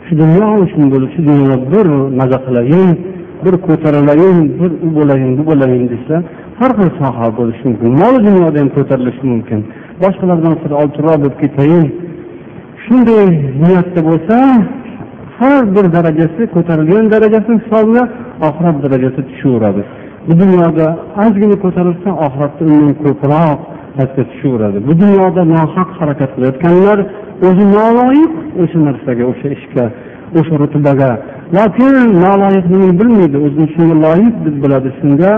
[0.07, 1.87] Shu dunyo uchun bo'lib shu dunyoda bir
[2.21, 2.91] maza qilayin
[3.45, 6.17] bir ko'tarilayin bir u bo'layin bu bo'layin desa
[6.61, 7.91] har xil soha bo'lishi mumkin.
[8.03, 9.61] Mol dunyoda ham ko'tarilishi mumkin.
[10.03, 11.87] Boshqalardan sira oltinroq bo'lib ketayin.
[12.85, 13.27] Shunday
[13.63, 14.37] niyatda bo'lsa
[15.39, 18.03] har bir darajasi ko'tarilgan darajasi hisobida
[18.49, 19.83] oxirat darajasi tushaveradi.
[20.27, 20.87] Bu dunyoda
[21.25, 23.59] ozgina ko'tarilsa oxiratda undan ko'proq
[23.97, 24.79] pastga tushaveradi.
[24.89, 26.99] Bu dunyoda nohaq harakat qilayotganlar
[27.49, 29.85] o'zi noloyiq o'sha narsaga o'sha ishga
[30.39, 31.11] o'sha rutubaga
[31.57, 35.33] lokin noloyiqligini bilmaydi o'zini shunga loyiq deb biladi shunga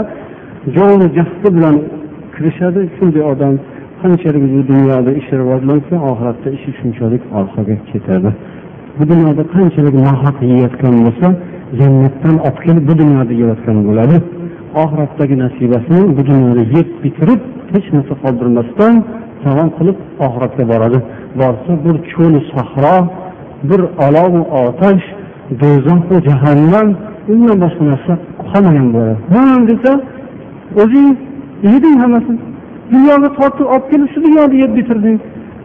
[0.76, 1.76] joni jahdi bilan
[2.34, 2.80] kirishadi.
[2.96, 3.54] Shunday odam
[4.02, 8.30] qanchalik bu dunyoda ishi rivojlansa oxiratda ishi shunchalik orqaga ketadi.
[8.98, 11.28] Bu dunyoda qanchalik nohaq yeyotgan bo'lsa
[11.80, 14.16] jannatdan olib kelib bu dunyoda yeyotgan bo'ladi.
[14.82, 17.40] Oxiratdagi nasibasini bu dunyoda yeb bitirib
[17.72, 18.94] hech narsa qoldirmasdan
[19.42, 20.98] tamom qilib oxiratga boradi.
[21.40, 22.96] Borsa bir cho'li sahro
[23.68, 25.04] bir olovu otash
[25.60, 26.88] do'zaxu jahannam
[27.32, 28.12] undan boshqa narsa
[28.50, 29.20] qolmagan bo'ladi.
[29.34, 29.92] Ha desa
[30.82, 31.10] o'zing
[31.70, 32.38] yeding hammasini
[32.92, 35.18] dunyoga tortib olib kelib shu dunyoda yeb bitirding.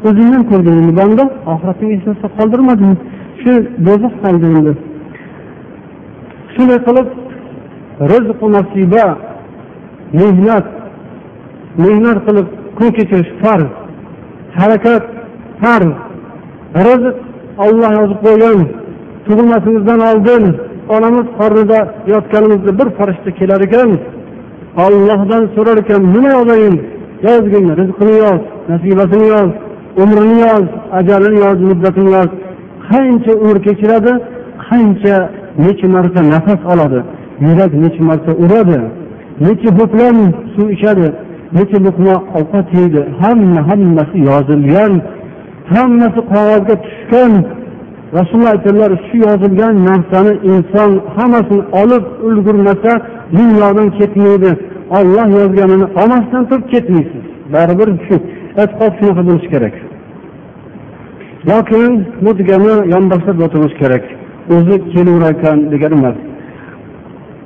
[0.08, 2.93] O'zingdan ko'rding banda oxiratga hech narsa qoldirmading.
[3.41, 3.52] Shu
[3.86, 4.74] do'zax qoldi endi
[6.56, 7.08] shunday qilib
[8.12, 9.06] rizqu nasiba
[10.20, 10.66] mehnat
[11.84, 13.70] mehnat qilib kun kechirish farz
[14.60, 15.04] harakat
[15.62, 15.94] farz
[16.88, 17.16] rizq
[17.66, 18.60] olloh yozib qo'ygan
[19.26, 20.44] tug'ilmasimizdan oldin
[20.96, 21.80] onamiz qornida
[22.14, 23.90] yotganimizda bir farishta kelar ekan
[24.86, 26.76] ollohdan so'rar ekan nima yozayin
[27.28, 29.52] yozgin rizqini yoz nasibasini yoz
[29.98, 32.30] umrini yoz ajalini yoz muddatini yoz.
[32.90, 34.12] Qancha umr kechiradi
[34.68, 35.18] qancha
[35.64, 37.00] necha marta nafas oladi.
[37.45, 38.80] Yurak necha marta uradi
[39.45, 40.17] necha ho'plam
[40.54, 41.08] suv ichadi
[41.58, 44.93] necha luqma ovqat yeydi hamma hammasi yozilgan
[45.73, 47.34] hammasi qog'ozga tushgan
[48.17, 52.91] rasululloh aytadilar shu yozilgan narsani inson hammasini olib ulgurmasa
[53.38, 54.51] dunyodan ketmaydi
[54.97, 57.23] olloh yozganini olmasdan turib ketmaysiz
[57.54, 58.15] baribir shu
[58.62, 59.75] e'tiqod shunaqa bo'lishi kerak
[61.49, 61.91] lokin
[62.23, 64.04] bu degani yonboshlab yotirish kerak
[64.56, 66.17] o'zi kelaverar ekan degani emas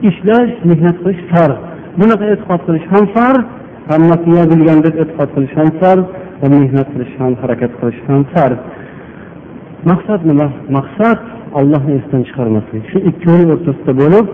[0.10, 1.58] ishlash mehnat qilish farz.
[2.00, 3.44] Bunaqa e'tiqod qilish ham farz
[3.92, 6.06] hamma qiya bilgan deb e'tiqod qilish ham farz
[6.42, 8.60] va mehnat qilish ham harakat qilish ham farz.
[9.92, 10.48] Maqsad nima?
[10.78, 11.20] Maqsad
[11.60, 14.26] ollohni esdan chiqarmaslik shu ikkovi o'rtasida bo'lib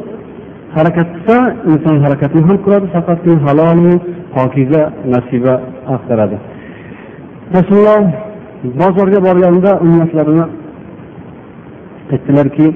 [0.77, 1.37] harakat qilsa
[1.71, 3.93] inson harakatni ham qiladi faqatgina halolu
[4.35, 5.53] pokiza nasiba
[5.95, 6.37] axtaradi.
[7.57, 8.03] Rasululloh
[8.81, 10.45] bozorga borganda ummatlarini
[12.13, 12.67] aytdilarki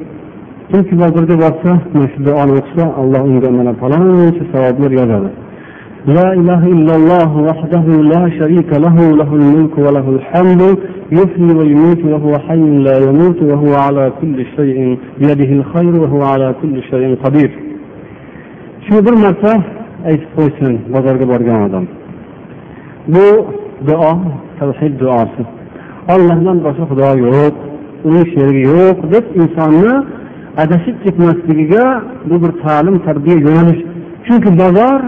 [0.69, 1.71] kimki bozorga borsa
[2.13, 5.31] shu duoni o'qisa alloh unga mana faloncha savoblar yozadi
[6.17, 10.61] لا إله إلا الله وحده لا شريك له له الملك وله الحمد
[11.19, 14.77] يحيي ويميت وهو حي لا يموت وهو على كل شيء
[15.19, 17.51] بيده الخير وهو على كل شيء قدير
[18.85, 19.53] shu bir marta
[20.09, 21.85] aytib qo'ysin bozorga borgan odam
[23.13, 23.27] bu
[23.87, 24.11] duo
[24.59, 25.43] tavhid duosi
[26.13, 27.53] ollohdan boshqa xudo yo'q
[28.07, 29.93] uning sherigi yo'q deb insonni
[30.63, 31.85] adashib ketmasligiga
[32.29, 33.81] bu bir ta'lim tarbiya yo'nalish.
[34.25, 34.99] Chunki bozor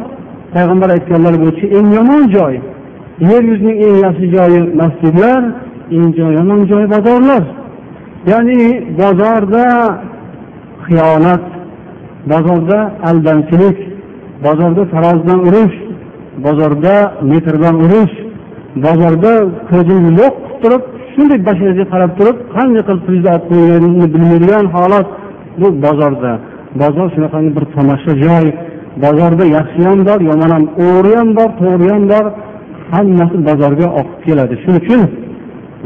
[0.53, 2.55] payg'ambar aytganlar bo'yicha eng yomon joy.
[3.29, 5.41] Yer yuzining eng yaxshi joyi masjidlar
[5.97, 7.43] eng yomon joyi bozorlar.
[8.31, 8.59] Ya'ni
[9.01, 9.65] bozorda
[10.85, 11.43] xiyonat
[12.31, 12.79] bozorda
[13.09, 13.77] aldamchilik
[14.45, 15.75] bozorda tarozidan urish
[16.45, 16.95] bozorda
[17.31, 18.15] metrdan urish
[18.85, 19.33] bozorda
[19.69, 20.83] ko'zini lo'q qilib turib
[21.13, 25.07] shunday basharaga qarab turib qanday qilib pulni olib qo'yganini bilmaydigan holat.
[25.60, 26.32] bu bozorda
[26.82, 28.46] bozor shunaqangi bir tomosha joy
[29.04, 32.24] bozorda yaxshi ham bor yomon ham o'g'ri ham bor to'g'ri ham bor
[32.94, 35.02] hammasi bozorga oqib keladi shuning uchun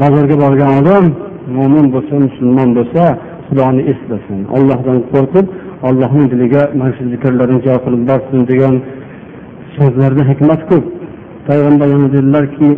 [0.01, 1.05] bozorga borgan odam
[1.57, 3.03] mo'min bo'lsa musulmon bo'lsa
[3.47, 5.45] xudoni eslasin ollohdan qo'rqib
[5.87, 8.75] ollohning diliga mana shu zikrlarni jo qilib borsin degan
[9.75, 10.85] so'zlarda hikmat ko'p
[11.47, 12.71] payg'ambar yana dedilarki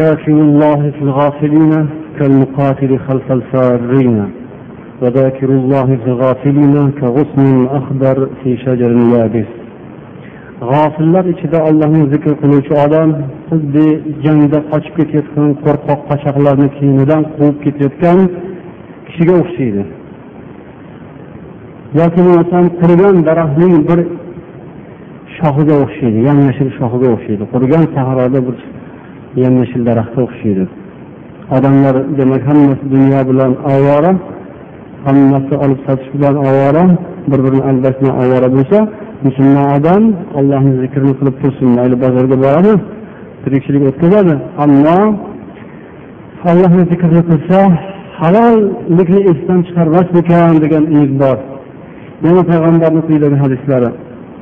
[0.00, 1.72] ذاكر الله في الغافلين
[2.18, 4.18] كالمقاتل خلف الفارين
[5.02, 9.50] وذاكر الله في الغافلين كغصن أخضر في شجر يابس
[10.70, 13.10] g'ofillar ichida ollohni zikr qiluvchi odam
[13.48, 13.86] xuddi
[14.24, 18.18] jangda qochib ketayotgan qo'rqoq qochoqlarni kiyimidan quvib ketayotgan
[19.06, 19.82] kishiga o'xshaydi
[22.00, 24.00] yoki bo'lmasam qurigan daraxtning bir
[25.36, 28.56] shoxiga o'xshaydi yam yashil shoxiga o'xshaydi qurigan sahroda bir
[29.42, 30.64] yam yashil daraxtga o'xshaydi
[31.56, 34.12] odamlar demak hammasi dunyo bilan ovora
[35.06, 36.84] hammasi olib sotish bilan ovora
[37.30, 38.78] bir birini aldash bilan ovora bo'lsa
[39.26, 40.02] musulmon odam
[40.38, 42.72] ollohni zikrini qilib tursin mayli bozorga boradi
[43.44, 44.98] tirikchilik o'tkazadi ammo
[46.50, 47.58] ollohni zikrini qilsa
[48.20, 51.38] halollikni esdan chiqarmas ekan degan umid bor
[52.26, 53.90] yana payg'ambarni quyidagi hadislari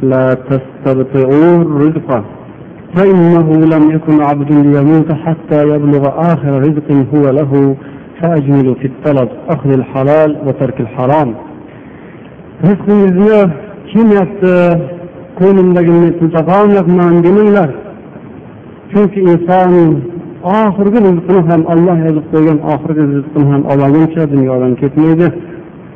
[0.03, 2.25] لا تستبطئوا الرزق
[2.95, 7.77] فإنه لم يكن عبد ليموت حتى يبلغ آخر رزق هو له
[8.23, 11.35] فأجملوا في الطلب أخذ الحلال وترك الحرام
[12.67, 13.41] rizqingizni
[13.91, 14.53] kim yapti
[15.39, 17.71] ko'nglimdagini pul topolmayapman demanglar
[18.93, 19.73] chunki inson
[20.59, 25.27] oxirgi rizqini ham olloh yozib qo'ygan oxirgi rizqini ham ololguncha dunyodan ketmaydi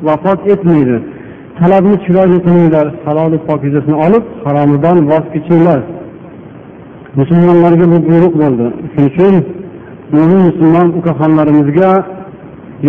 [0.07, 0.97] vafot etmaydi
[1.59, 5.79] talabni chiroyli qilinglar haloli pokizasini olib haromidan voz kechinglar
[7.19, 9.35] musulmonlarga bu buyruq bo'ldi shuning uchun
[10.16, 11.90] mo'min musulmon ukaxonlarimizga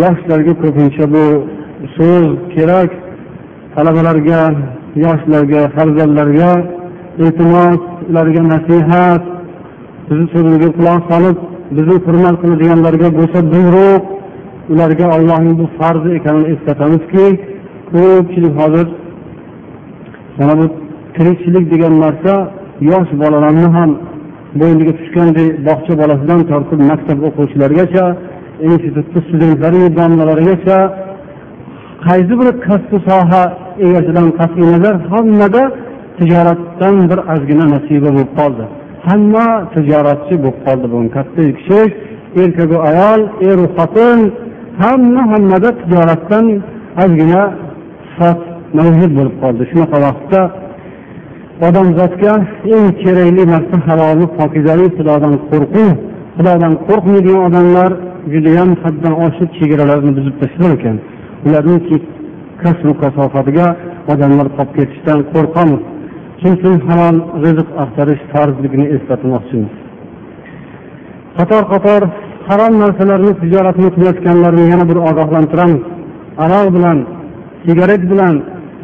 [0.02, 1.24] yoshlarga ko'pincha bu
[1.96, 2.90] so'z kerak
[3.74, 4.40] talabalarga
[5.04, 6.50] yoshlarga farzandlarga
[7.22, 7.80] iltimos
[8.10, 9.22] ularga nasihat
[10.08, 11.36] bizni so'zimizga quloq solib
[11.76, 14.02] bizni hurmat qiladiganlarga bo'lsa buyruq
[14.72, 17.26] ularga allohning bu farzi ekanini eslatamizki
[17.92, 18.86] ko'pchilik hozir
[20.38, 20.64] mana bu
[21.16, 22.34] tirikchilik degan narsa
[22.90, 23.90] yosh bolalarni ham
[24.60, 28.04] bo'yniga tushganday bog'cha bolasidan tortib maktab o'quvchilarigacha
[28.68, 30.78] institutni studentlariyu domlalarigacha
[32.06, 33.42] qaysi bir kasbu soha
[33.86, 35.62] egasidan qat'iy nazar hammada
[36.18, 38.64] tijoratdan bir ozgina nasiba bo'lib qoldi.
[39.08, 41.90] Hamma tijoratchi bo'lib qoldi bugun katta kichik
[42.42, 44.18] erkaku ayol eru xotin
[44.82, 46.46] hamma hammada tijoratdan
[47.02, 47.42] ozgina
[48.08, 48.40] sifat
[48.78, 49.62] mavjud bo'lib qoldi.
[49.70, 50.40] Shunaqa vaqtda
[51.66, 52.32] odamzodga
[52.76, 55.90] eng kerakli narsa haloli pokizalik xudodan qo'rquv
[56.36, 57.90] xudodan qo'rqmaydigan odamlar
[58.32, 60.96] judayam haddan oshib chegaralarni buzib tashlar ekan
[61.46, 61.80] ularning
[62.62, 63.66] kasbu kasofatiga
[64.12, 65.80] odamlar qolib ketishdan qo'rqamiz.
[66.40, 69.72] Shuning uchun halol rizq axtarish farzligini eslatmoqchimiz.
[71.36, 72.02] Qator qator
[72.48, 75.82] harom narsalarni tijoratini qilayotganlarni yana bir ogohlantiramiz.
[76.44, 76.98] Aroq bilan
[77.64, 78.34] sigaret bilan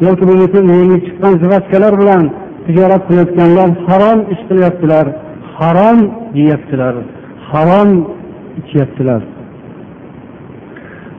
[0.05, 2.23] yoki bo'lmasa yangi chiqqan jig'achkalar bilan
[2.69, 5.05] tijorat qilayotganlar harom ish qilyaptilar
[5.59, 5.99] harom
[6.39, 6.95] yeyaptilar
[7.51, 7.89] harom
[8.59, 9.21] ichyaptilar.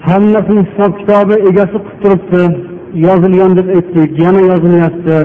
[0.09, 2.43] Hammasini hisob kitobi egasi qilib turibdi
[3.07, 5.17] yozilgan deb aytdik yana yozilyapti.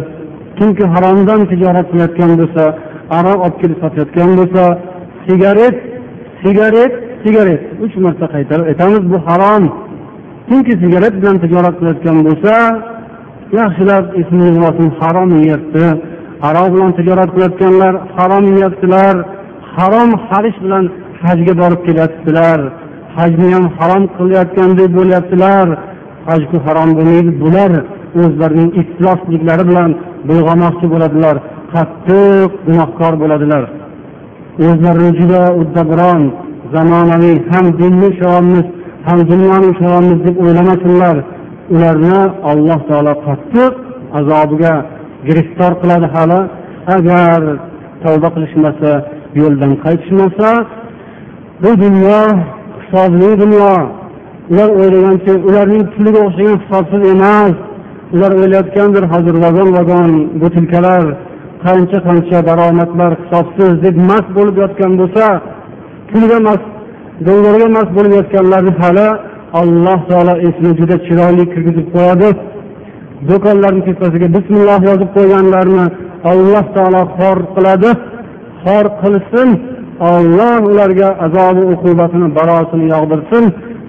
[0.58, 2.64] Kimki haromdan tijorat qilayotgan bo'lsa
[3.18, 4.64] aroq olib kelib sotayotgan bo'lsa
[5.28, 5.78] sigaret
[6.44, 7.62] sigaret sigaret.
[7.86, 9.64] Uch marta qaytarib aytamiz bu harom.
[10.50, 12.54] Kimki sigaret bilan tijorat qilayotgan bo'lsa
[13.60, 15.86] yaxshilab esingizga olsin harom yeyapti.
[16.44, 19.16] Harom bilan tijorat qilayotganlar harom yeyaptilar
[19.78, 20.86] harom xarish bilan
[21.24, 22.60] hajga borib kelyaptilar.
[23.18, 25.68] Hajni ham harom qilayotgandek bo'lyaptilar.
[26.30, 27.72] Hajku harom bo'lmaydi bular
[28.22, 29.90] o'zlarining iflosliklari bilan
[30.28, 31.36] bulg'amoqchi bo'ladilar
[31.74, 33.64] qattiq gunohkor bo'ladilar.
[34.68, 36.22] O'zlarini juda uddaburon
[36.74, 38.66] zamonaviy ham dinni ushlanyapmiz
[39.08, 41.16] ham dunyoni ushlanyapmiz deb o'ylamasinlar.
[41.76, 42.20] Ularni
[42.52, 43.74] alloh taolo qattiq
[44.20, 44.74] azobiga
[45.28, 46.40] giriftor qiladi hali.
[46.96, 47.40] Agar
[48.04, 48.92] tavba qilishmasa
[49.40, 50.50] yo'ldan qaytishmasa
[51.64, 52.20] bu dunyo
[52.82, 53.74] hisobli dunyo.
[54.52, 57.56] Ular o'ylagancha ularning puliga o'xshagan hisobsiz emas.
[58.16, 60.12] Ular o'ylayotgandir hozir vagon vagon
[60.42, 61.04] butilkalar
[61.66, 65.26] qancha qancha daromadlar hisobsiz deb mast bo'lib yotgan bo'lsa
[66.10, 66.66] pulga mast
[67.28, 69.08] dollarga mast bo'lib yotganlarni hali
[69.62, 72.30] alloh taolo esini juda chiroyli kirgizib qo'yadi.
[73.30, 75.86] Do'konlarni tepasiga bismilloh yozib qo'yganlarni
[76.32, 77.90] alloh taolo xor qiladi.
[78.64, 79.50] Xor qilsin.
[80.14, 83.44] Olloh ularga azobi uqubatini balosini yog'dirsin.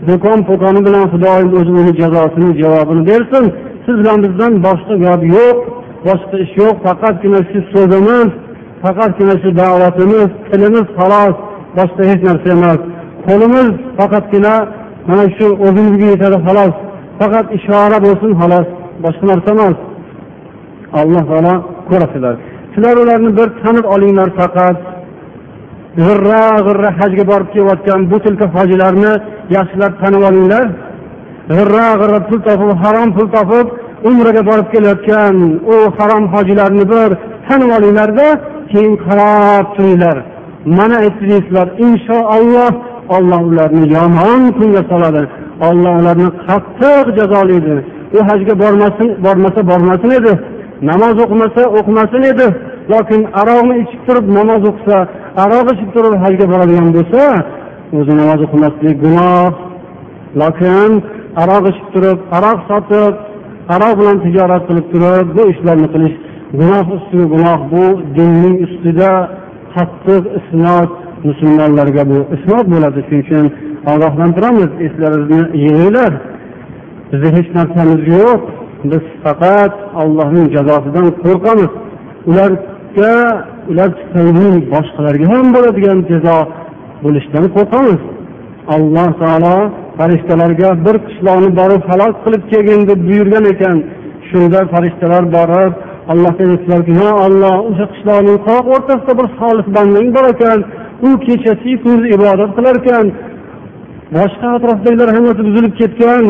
[0.08, 3.44] Do'kon po'koni bilan xudoyim o'zi uni jazosini javobini bersin.
[3.84, 5.56] Siz bilan bizdan boshqa gap yo'q
[6.06, 6.74] boshqa ish yo'q.
[6.86, 8.28] Faqatgina shu so'zimiz
[8.84, 11.36] faqatgina shu da'vatimiz tilimiz xolos
[11.78, 12.80] boshqa hech narsa emas.
[13.26, 13.68] Qo'limiz
[13.98, 14.54] faqatgina
[15.08, 16.74] mana shu o'zimizga yetadi xolos.
[17.20, 18.66] Faqat ishora bo'lsin xolos.
[19.04, 19.76] Boshqa narsa emas.
[21.00, 21.54] Alloh taolo
[21.90, 22.34] ko'rasizlar.
[22.74, 24.76] Sizlar ularni bir tanib olinglar faqat.
[26.00, 29.12] G'irra g'irra hajga borib kelayotgan bu tilka hojilarni
[29.56, 30.66] yaxshilab tanib olinglar.
[31.52, 33.66] G'irra g'irra pul topib harom pul topib
[34.08, 35.34] umraga borib kelayotgan
[35.72, 37.10] u harom hojilarni bir
[37.46, 38.26] tanib olinglarda
[38.72, 40.16] keyin qarab turinglar.
[40.78, 42.72] Mana aytdilaysizlar inshaalloh
[43.16, 45.22] olloh ularni yomon kunga soladi.
[45.68, 47.76] Olloh ularni qattiq jazolaydi
[48.16, 50.34] u hajga bormasin bormasa bormasin edi
[50.82, 52.46] namoz o'qimasa o'qimasin edi.
[52.92, 54.98] Lokin aroqni ichib turib namoz o'qisa
[55.44, 57.22] aroq ichib turib hajga boradigan bo'lsa
[57.98, 59.52] o'zi namoz o'qimaslik gunoh.
[60.42, 60.90] Lokin
[61.42, 63.14] aroq ichib turib aroq sotib
[63.74, 66.16] aroq bilan tijorat qilib turib bu ishlarni qilish
[66.60, 67.84] gunoh ustiga gunoh bu
[68.16, 69.12] dinning ustida
[69.74, 70.90] qattiq isnod
[71.28, 72.98] musulmonlarga bu isnot bo'ladi.
[73.06, 73.44] Shuning uchun
[73.92, 76.12] ogohlantiramiz eslaringizni yig'inglar.
[77.10, 78.40] Bizni hech narsamiz yo'q.
[78.90, 81.72] Biz faqat allohning jazosidan qo'rqamiz.
[82.30, 83.14] Ularga
[83.70, 86.38] ular tufayli boshqalarga ham bo'ladigan jazo
[87.04, 88.00] bo'lishidan qo'rqamiz.
[88.74, 89.56] Alloh taolo
[89.98, 93.76] farishtalarga bir qishloqni borib halok qilib kelgin deb buyurgan ekan.
[94.28, 95.72] Shunda farishtalar borib
[96.12, 100.58] allohga aytdilarki yo olloh o'sha qishloqning qoq o'rtasida bir solih bandang bor ekan.
[101.06, 103.06] U kechasiyu kunduz ibodat qilar ekan.
[104.16, 106.24] Boshqa atrofdagilar hammasi buzilib ketgan.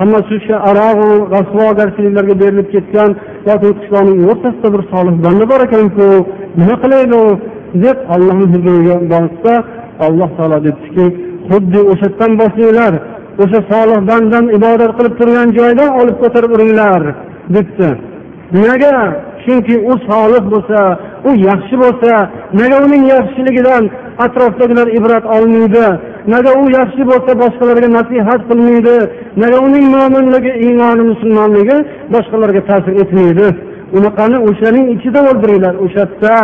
[0.00, 3.10] Hammasi o'sha arog'u rasvogarchiliklarga berilib ketgan
[3.48, 6.06] yoki qishloqning o'rtasida bir solih banda bor ekanku
[6.60, 7.38] nima qilaylik
[7.84, 9.52] deb ollohni huzuriga borsa
[10.06, 11.06] alloh taolo debdiki
[11.50, 12.94] xuddi o'sha yerdan boshlanglar
[13.42, 17.02] o'sha solih bandani ibodat qilib turgan joydan olib ko'tarib uringlar
[17.54, 17.90] debdi.
[18.54, 18.94] Nimaga?
[19.44, 20.80] Chunki u solih bo'lsa
[21.28, 22.12] u yaxshi bo'lsa
[22.58, 23.82] nega uning yaxshiligidan
[24.24, 25.86] atrofdagilar ibrat olmaydi?
[26.32, 28.96] Nega u yaxshi bo'lsa boshqalarga nasihat qilmaydi.
[29.42, 31.76] Nega uning mo'minligi iymoni musulmonligi
[32.14, 33.46] boshqalarga ta'sir etmaydi.
[33.96, 36.34] Unaqani o'shaning ichida o'ldiringlar o'sha yerda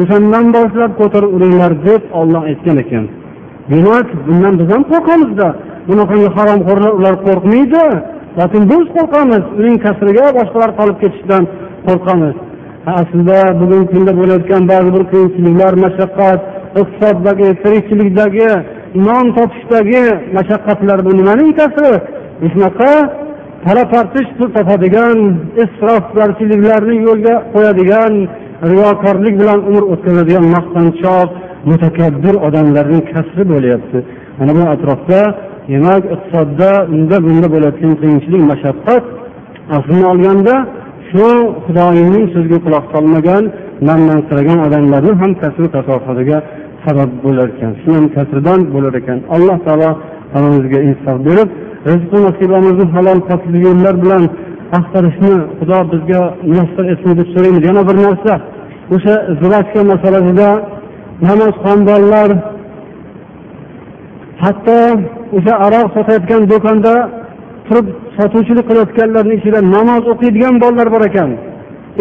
[0.00, 3.04] o'shandan boshlab ko'tarib uringlar deb olloh aytgan ekan.
[3.70, 5.48] Demak bundan biz ham qo'rqamizda.
[5.88, 7.84] Bunaqangi haromxo'rlar ular qo'rqmaydi.
[8.38, 9.44] Lekin biz qo'rqamiz.
[9.60, 11.44] Uning kasriga boshqalar qolib ketishidan
[11.86, 12.34] qo'rqamiz.
[13.00, 16.40] Aslida bugungi kunda bo'layotgan ba'zi bir qiyinchiliklar mashaqqat
[16.80, 18.50] iqtisoddagi tirikchilikdagi
[18.94, 20.04] non topishdagi
[20.36, 21.92] mashaqqatlar bu nimaning kasri?
[22.52, 22.92] Shunaqa
[23.64, 25.18] talapartish pul topadigan
[25.64, 28.12] isrofgarchiliklarni yo'lga qo'yadigan
[28.72, 31.28] riyokorlik bilan umr o'tkazadigan maqtanchoq
[31.70, 33.98] mutakabbir odamlarning kasri bo'lyapti.
[34.38, 35.20] Mana bu atrofda
[35.72, 39.04] demak iqtisodda unda bunda bo'layotgan qiyinchilik mashaqqat
[39.76, 40.54] aslini olganda
[41.10, 41.26] shu
[41.64, 43.42] xudoyimning so'ziga quloq solmagan
[43.88, 46.38] manmansiragan odamlarni ham kasbi kasofatiga
[46.84, 49.18] sabab bo'lar ekan shu ham kasridan bo'lar ekan.
[49.34, 49.90] Alloh taolo
[50.34, 51.48] hammamizga insof berib
[51.90, 54.22] rizqi nasibamizni halol pokli yo'llar bilan
[54.78, 57.62] axtarishni xudo bizga muyassar etsin deb so'raymiz.
[57.68, 58.32] Yana bir narsa
[58.94, 60.48] o'sha zirachka masalasida
[61.28, 62.30] namozxonbonlar
[64.42, 64.78] hatto
[65.36, 66.94] o'sha aroq sotayotgan do'konda
[67.66, 71.30] turib sotuvchilik qilayotganlarni ichida namoz o'qiydigan bolalar bor ekan.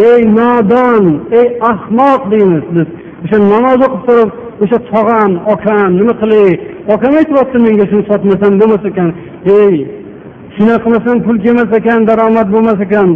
[0.10, 1.04] Ey nodon
[1.40, 2.88] ey ahmoq deymiz biz.
[3.24, 4.30] O'sha namoz o'qib turib
[4.64, 6.52] o'sha tog'am okam nima qilay?
[6.94, 9.10] Okam aytyapti menga shuni sotmasam bo'lmas ekan.
[9.60, 9.76] Ey
[10.56, 13.10] shunaqa qilmasam pul kelmas ekan daromad bo'lmas ekan.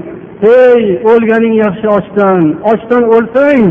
[0.62, 0.82] Ey
[1.12, 2.44] o'lganing yaxshi ochdan.
[2.72, 3.62] Ochdan o'lsang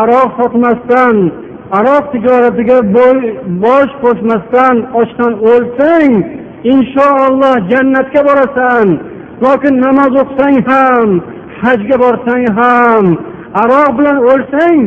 [0.00, 1.16] aroq sotmasdan
[1.78, 2.78] aroq tijoratiga
[3.64, 6.10] bosh qo'shmasdan ochdan o'lsang
[6.72, 8.86] inshaalloh jannatga borasan.
[9.44, 11.08] Lokin namoz o'qisang ham
[11.62, 13.04] hajga borsang ham
[13.62, 14.78] aroq bilan o'lsang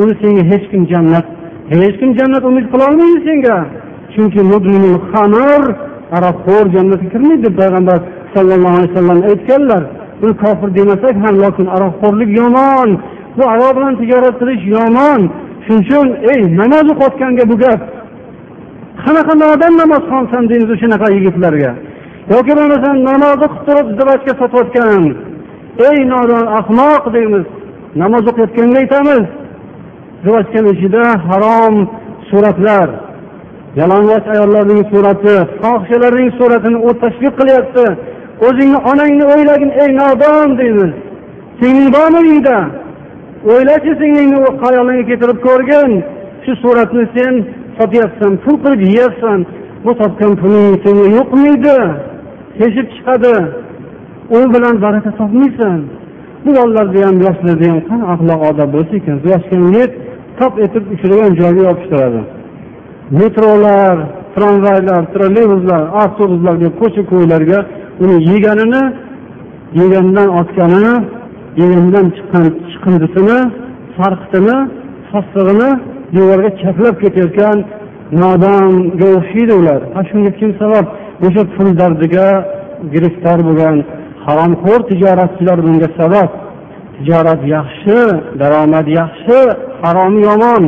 [0.00, 1.26] uni senga hech kim jannat
[1.70, 3.56] hech kim jannat umid qilolmaydi senga.
[4.14, 4.40] Chunki
[6.16, 7.98] aroqxo'r jannatga kirmaydi deb payg'ambar
[8.34, 9.82] sallallohu alayhi vasallam aytganlar.
[10.22, 12.88] Uni kofir demasak ham lokin aroqxo'rlik yomon.
[13.36, 15.20] Bu aroq bilan tijorat qilish yomon.
[15.64, 17.80] Shuning uchun ey namoz o'qiyotganga bu gap.
[19.04, 21.72] Qanaqa nodon namozxonsan deymiz shunaqa yigitlarga.
[22.32, 25.02] Yoki bo'lmasa namozni qilib turib izdivojga sotayotgan.
[25.88, 27.46] Ey nodon ahmoq deymiz.
[28.02, 29.24] Namoz o'qiyotganga aytamiz.
[30.24, 31.74] Izdivojkani ichida harom
[32.30, 32.88] suratlar
[33.80, 37.86] yalang'och ayollarning surati fohishalarning suratini u tashviq qilyapti.
[38.46, 40.92] O'zingni onangni o'ylagin ey nodon deymiz.
[41.60, 42.58] Singling bormi uyingda?
[43.52, 45.90] O'ylachi singlingni xayolingga keltirib ko'rgin.
[46.44, 47.34] Shu suratni sen
[47.78, 49.38] sotyapsan pul qilib yeyapsan.
[49.84, 51.78] Bu topgan puling senga yo'qmaydi
[52.58, 53.34] teshib chiqadi.
[54.36, 55.78] U bilan baraka topmaysan.
[56.44, 59.92] Bu bolalarda ham yoshlarda ham qanaqa axloq odob bo'lsa ekan yoshganlik
[60.38, 62.20] top etib uchragan joyga yopishtiradi.
[63.18, 63.96] Metrolar
[64.34, 67.58] tramvaylar trolleybuslar avtobuslar ko'cha ko'ylarga
[68.02, 68.82] uni yeganini
[69.80, 70.94] yegandan otganini
[71.62, 73.38] yegandan chiqqan chiqindisini
[73.96, 74.56] sarqitini
[75.10, 75.70] sassig'ini
[76.16, 77.56] devorga chaplab ketayotgan
[78.22, 79.80] nodonga o'xshaydi ular.
[79.98, 80.86] A shunga kim sabab?
[81.26, 82.26] O'sha pul dardiga
[82.92, 83.76] giriftor bo'lgan
[84.26, 86.30] haromxo'r tijoratchilar bunga sabab
[86.96, 87.98] tijorat yaxshi
[88.40, 89.38] daromad yaxshi
[89.82, 90.64] haromi yomon.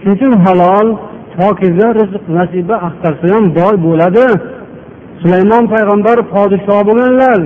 [0.00, 0.88] Shuning uchun halol
[1.36, 4.26] pokiza rizq nasiba axtarsa ham boy bo'ladi.
[5.20, 7.40] Sulaymon payg'ambar podshoh bo'lganlar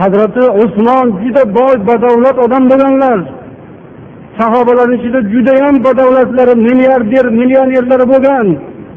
[0.00, 3.18] hazrati usmon juda boy badavlat odam bo'lganlar.
[4.38, 8.46] Sahobalarni ichida judayam badavlatlari milliarder millionerlar bo'lgan.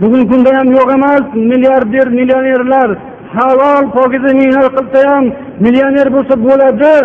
[0.02, 2.90] Bugungi kunda ham yo'q emas milliarder millionerlar.
[3.36, 5.26] Halol pokiza mehnat qilsa ham
[5.66, 6.96] millioner bo'lsa bo'ladi.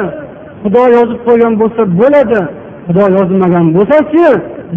[0.62, 2.40] Xudo yozib qo'ygan bo'lsa bo'ladi.
[2.86, 4.26] Xudo yozmagan bo'lsachi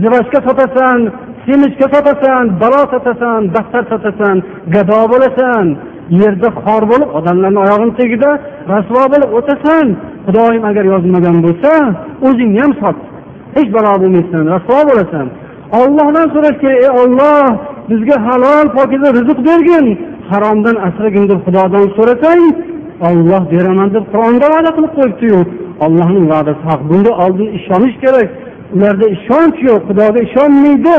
[0.02, 1.00] zivojga sotasan
[1.46, 4.36] semizga sotasan balo sotasan daftar sotasan
[4.76, 5.66] gado bo'lasan.
[6.22, 8.32] Yerda xor bo'lib odamlarni oyog'ini tagida
[8.74, 9.86] rasvo bo'lib o'tasan.
[10.26, 11.72] Xudoyim agar yozmagan bo'lsa
[12.28, 12.98] o'zingni ham sot.
[13.56, 15.26] Hech balo bo'lmaysan rasvo bo'lasan.
[15.80, 17.46] Ollohdan so'rash kerak ey olloh
[17.90, 19.86] bizga halol pokiza rizq bergin.
[20.32, 22.44] Haromdan asragin deb xudodan so'rasang
[23.08, 25.40] olloh beraman deb qur'onda va'da qilib qo'yibdiyu.
[25.86, 26.82] Ollohning va'dasi haq.
[26.90, 28.30] Bunga oldin ishonish kerak.
[28.76, 29.82] Ularda ishonch yo'q.
[29.88, 30.98] Xudoga ishonmaydi.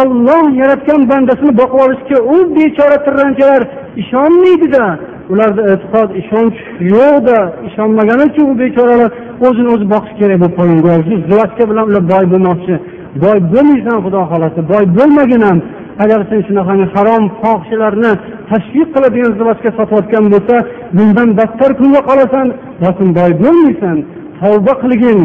[0.00, 3.62] Olloh yaratgan bandasini boqib olishga u bechora tirranchalar
[4.02, 4.84] ishonmaydida.
[5.32, 6.58] Ularda e'tiqod ishonch
[6.94, 7.38] yo'qda.
[7.68, 9.10] Ishonmagani uchun u bechoralar
[9.46, 12.74] o'zini o'zi boqish kerak bo'lib qolgan shu zvachka bilan ular boy bo'lmoqchi.
[13.24, 14.60] Boy bo'lmaysan xudo xohlasa.
[14.72, 15.58] Boy bo'lmagin ham.
[16.03, 18.11] agar sen shunaqangi harom fohishalarni
[18.51, 20.55] tashviq qiladigan zvachka sotayotgan bo'lsa
[20.97, 22.47] bundan battar kunga qolasan
[22.83, 23.97] lekin boy bo'lmaysan
[24.39, 25.19] tavba qilgin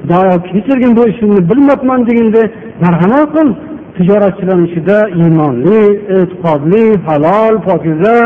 [0.00, 2.42] xudoyo kechirgin bu ishimni bilmabman deganda
[2.84, 3.48] marhamat qil
[3.96, 5.80] tijoratchilar ichida iymonli
[6.16, 8.16] e'tiqodli halol pokiza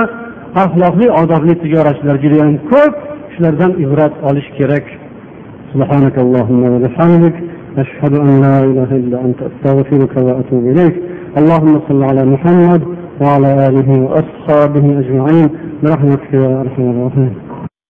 [0.62, 2.94] axloqli odobli tijoratchilar judayam ko'p
[3.34, 4.86] shulardan ibrat olish kerak
[5.74, 7.36] سبحانك اللهم وبحمدك
[7.82, 10.94] أشهد أن لا إله إلا أنت أستغفرك وأتوب إليك
[11.37, 12.81] اللهم صل على محمد
[13.21, 15.49] وعلى آله وأصحابه أجمعين
[15.83, 17.46] برحمتك يا أرحم الراحمين.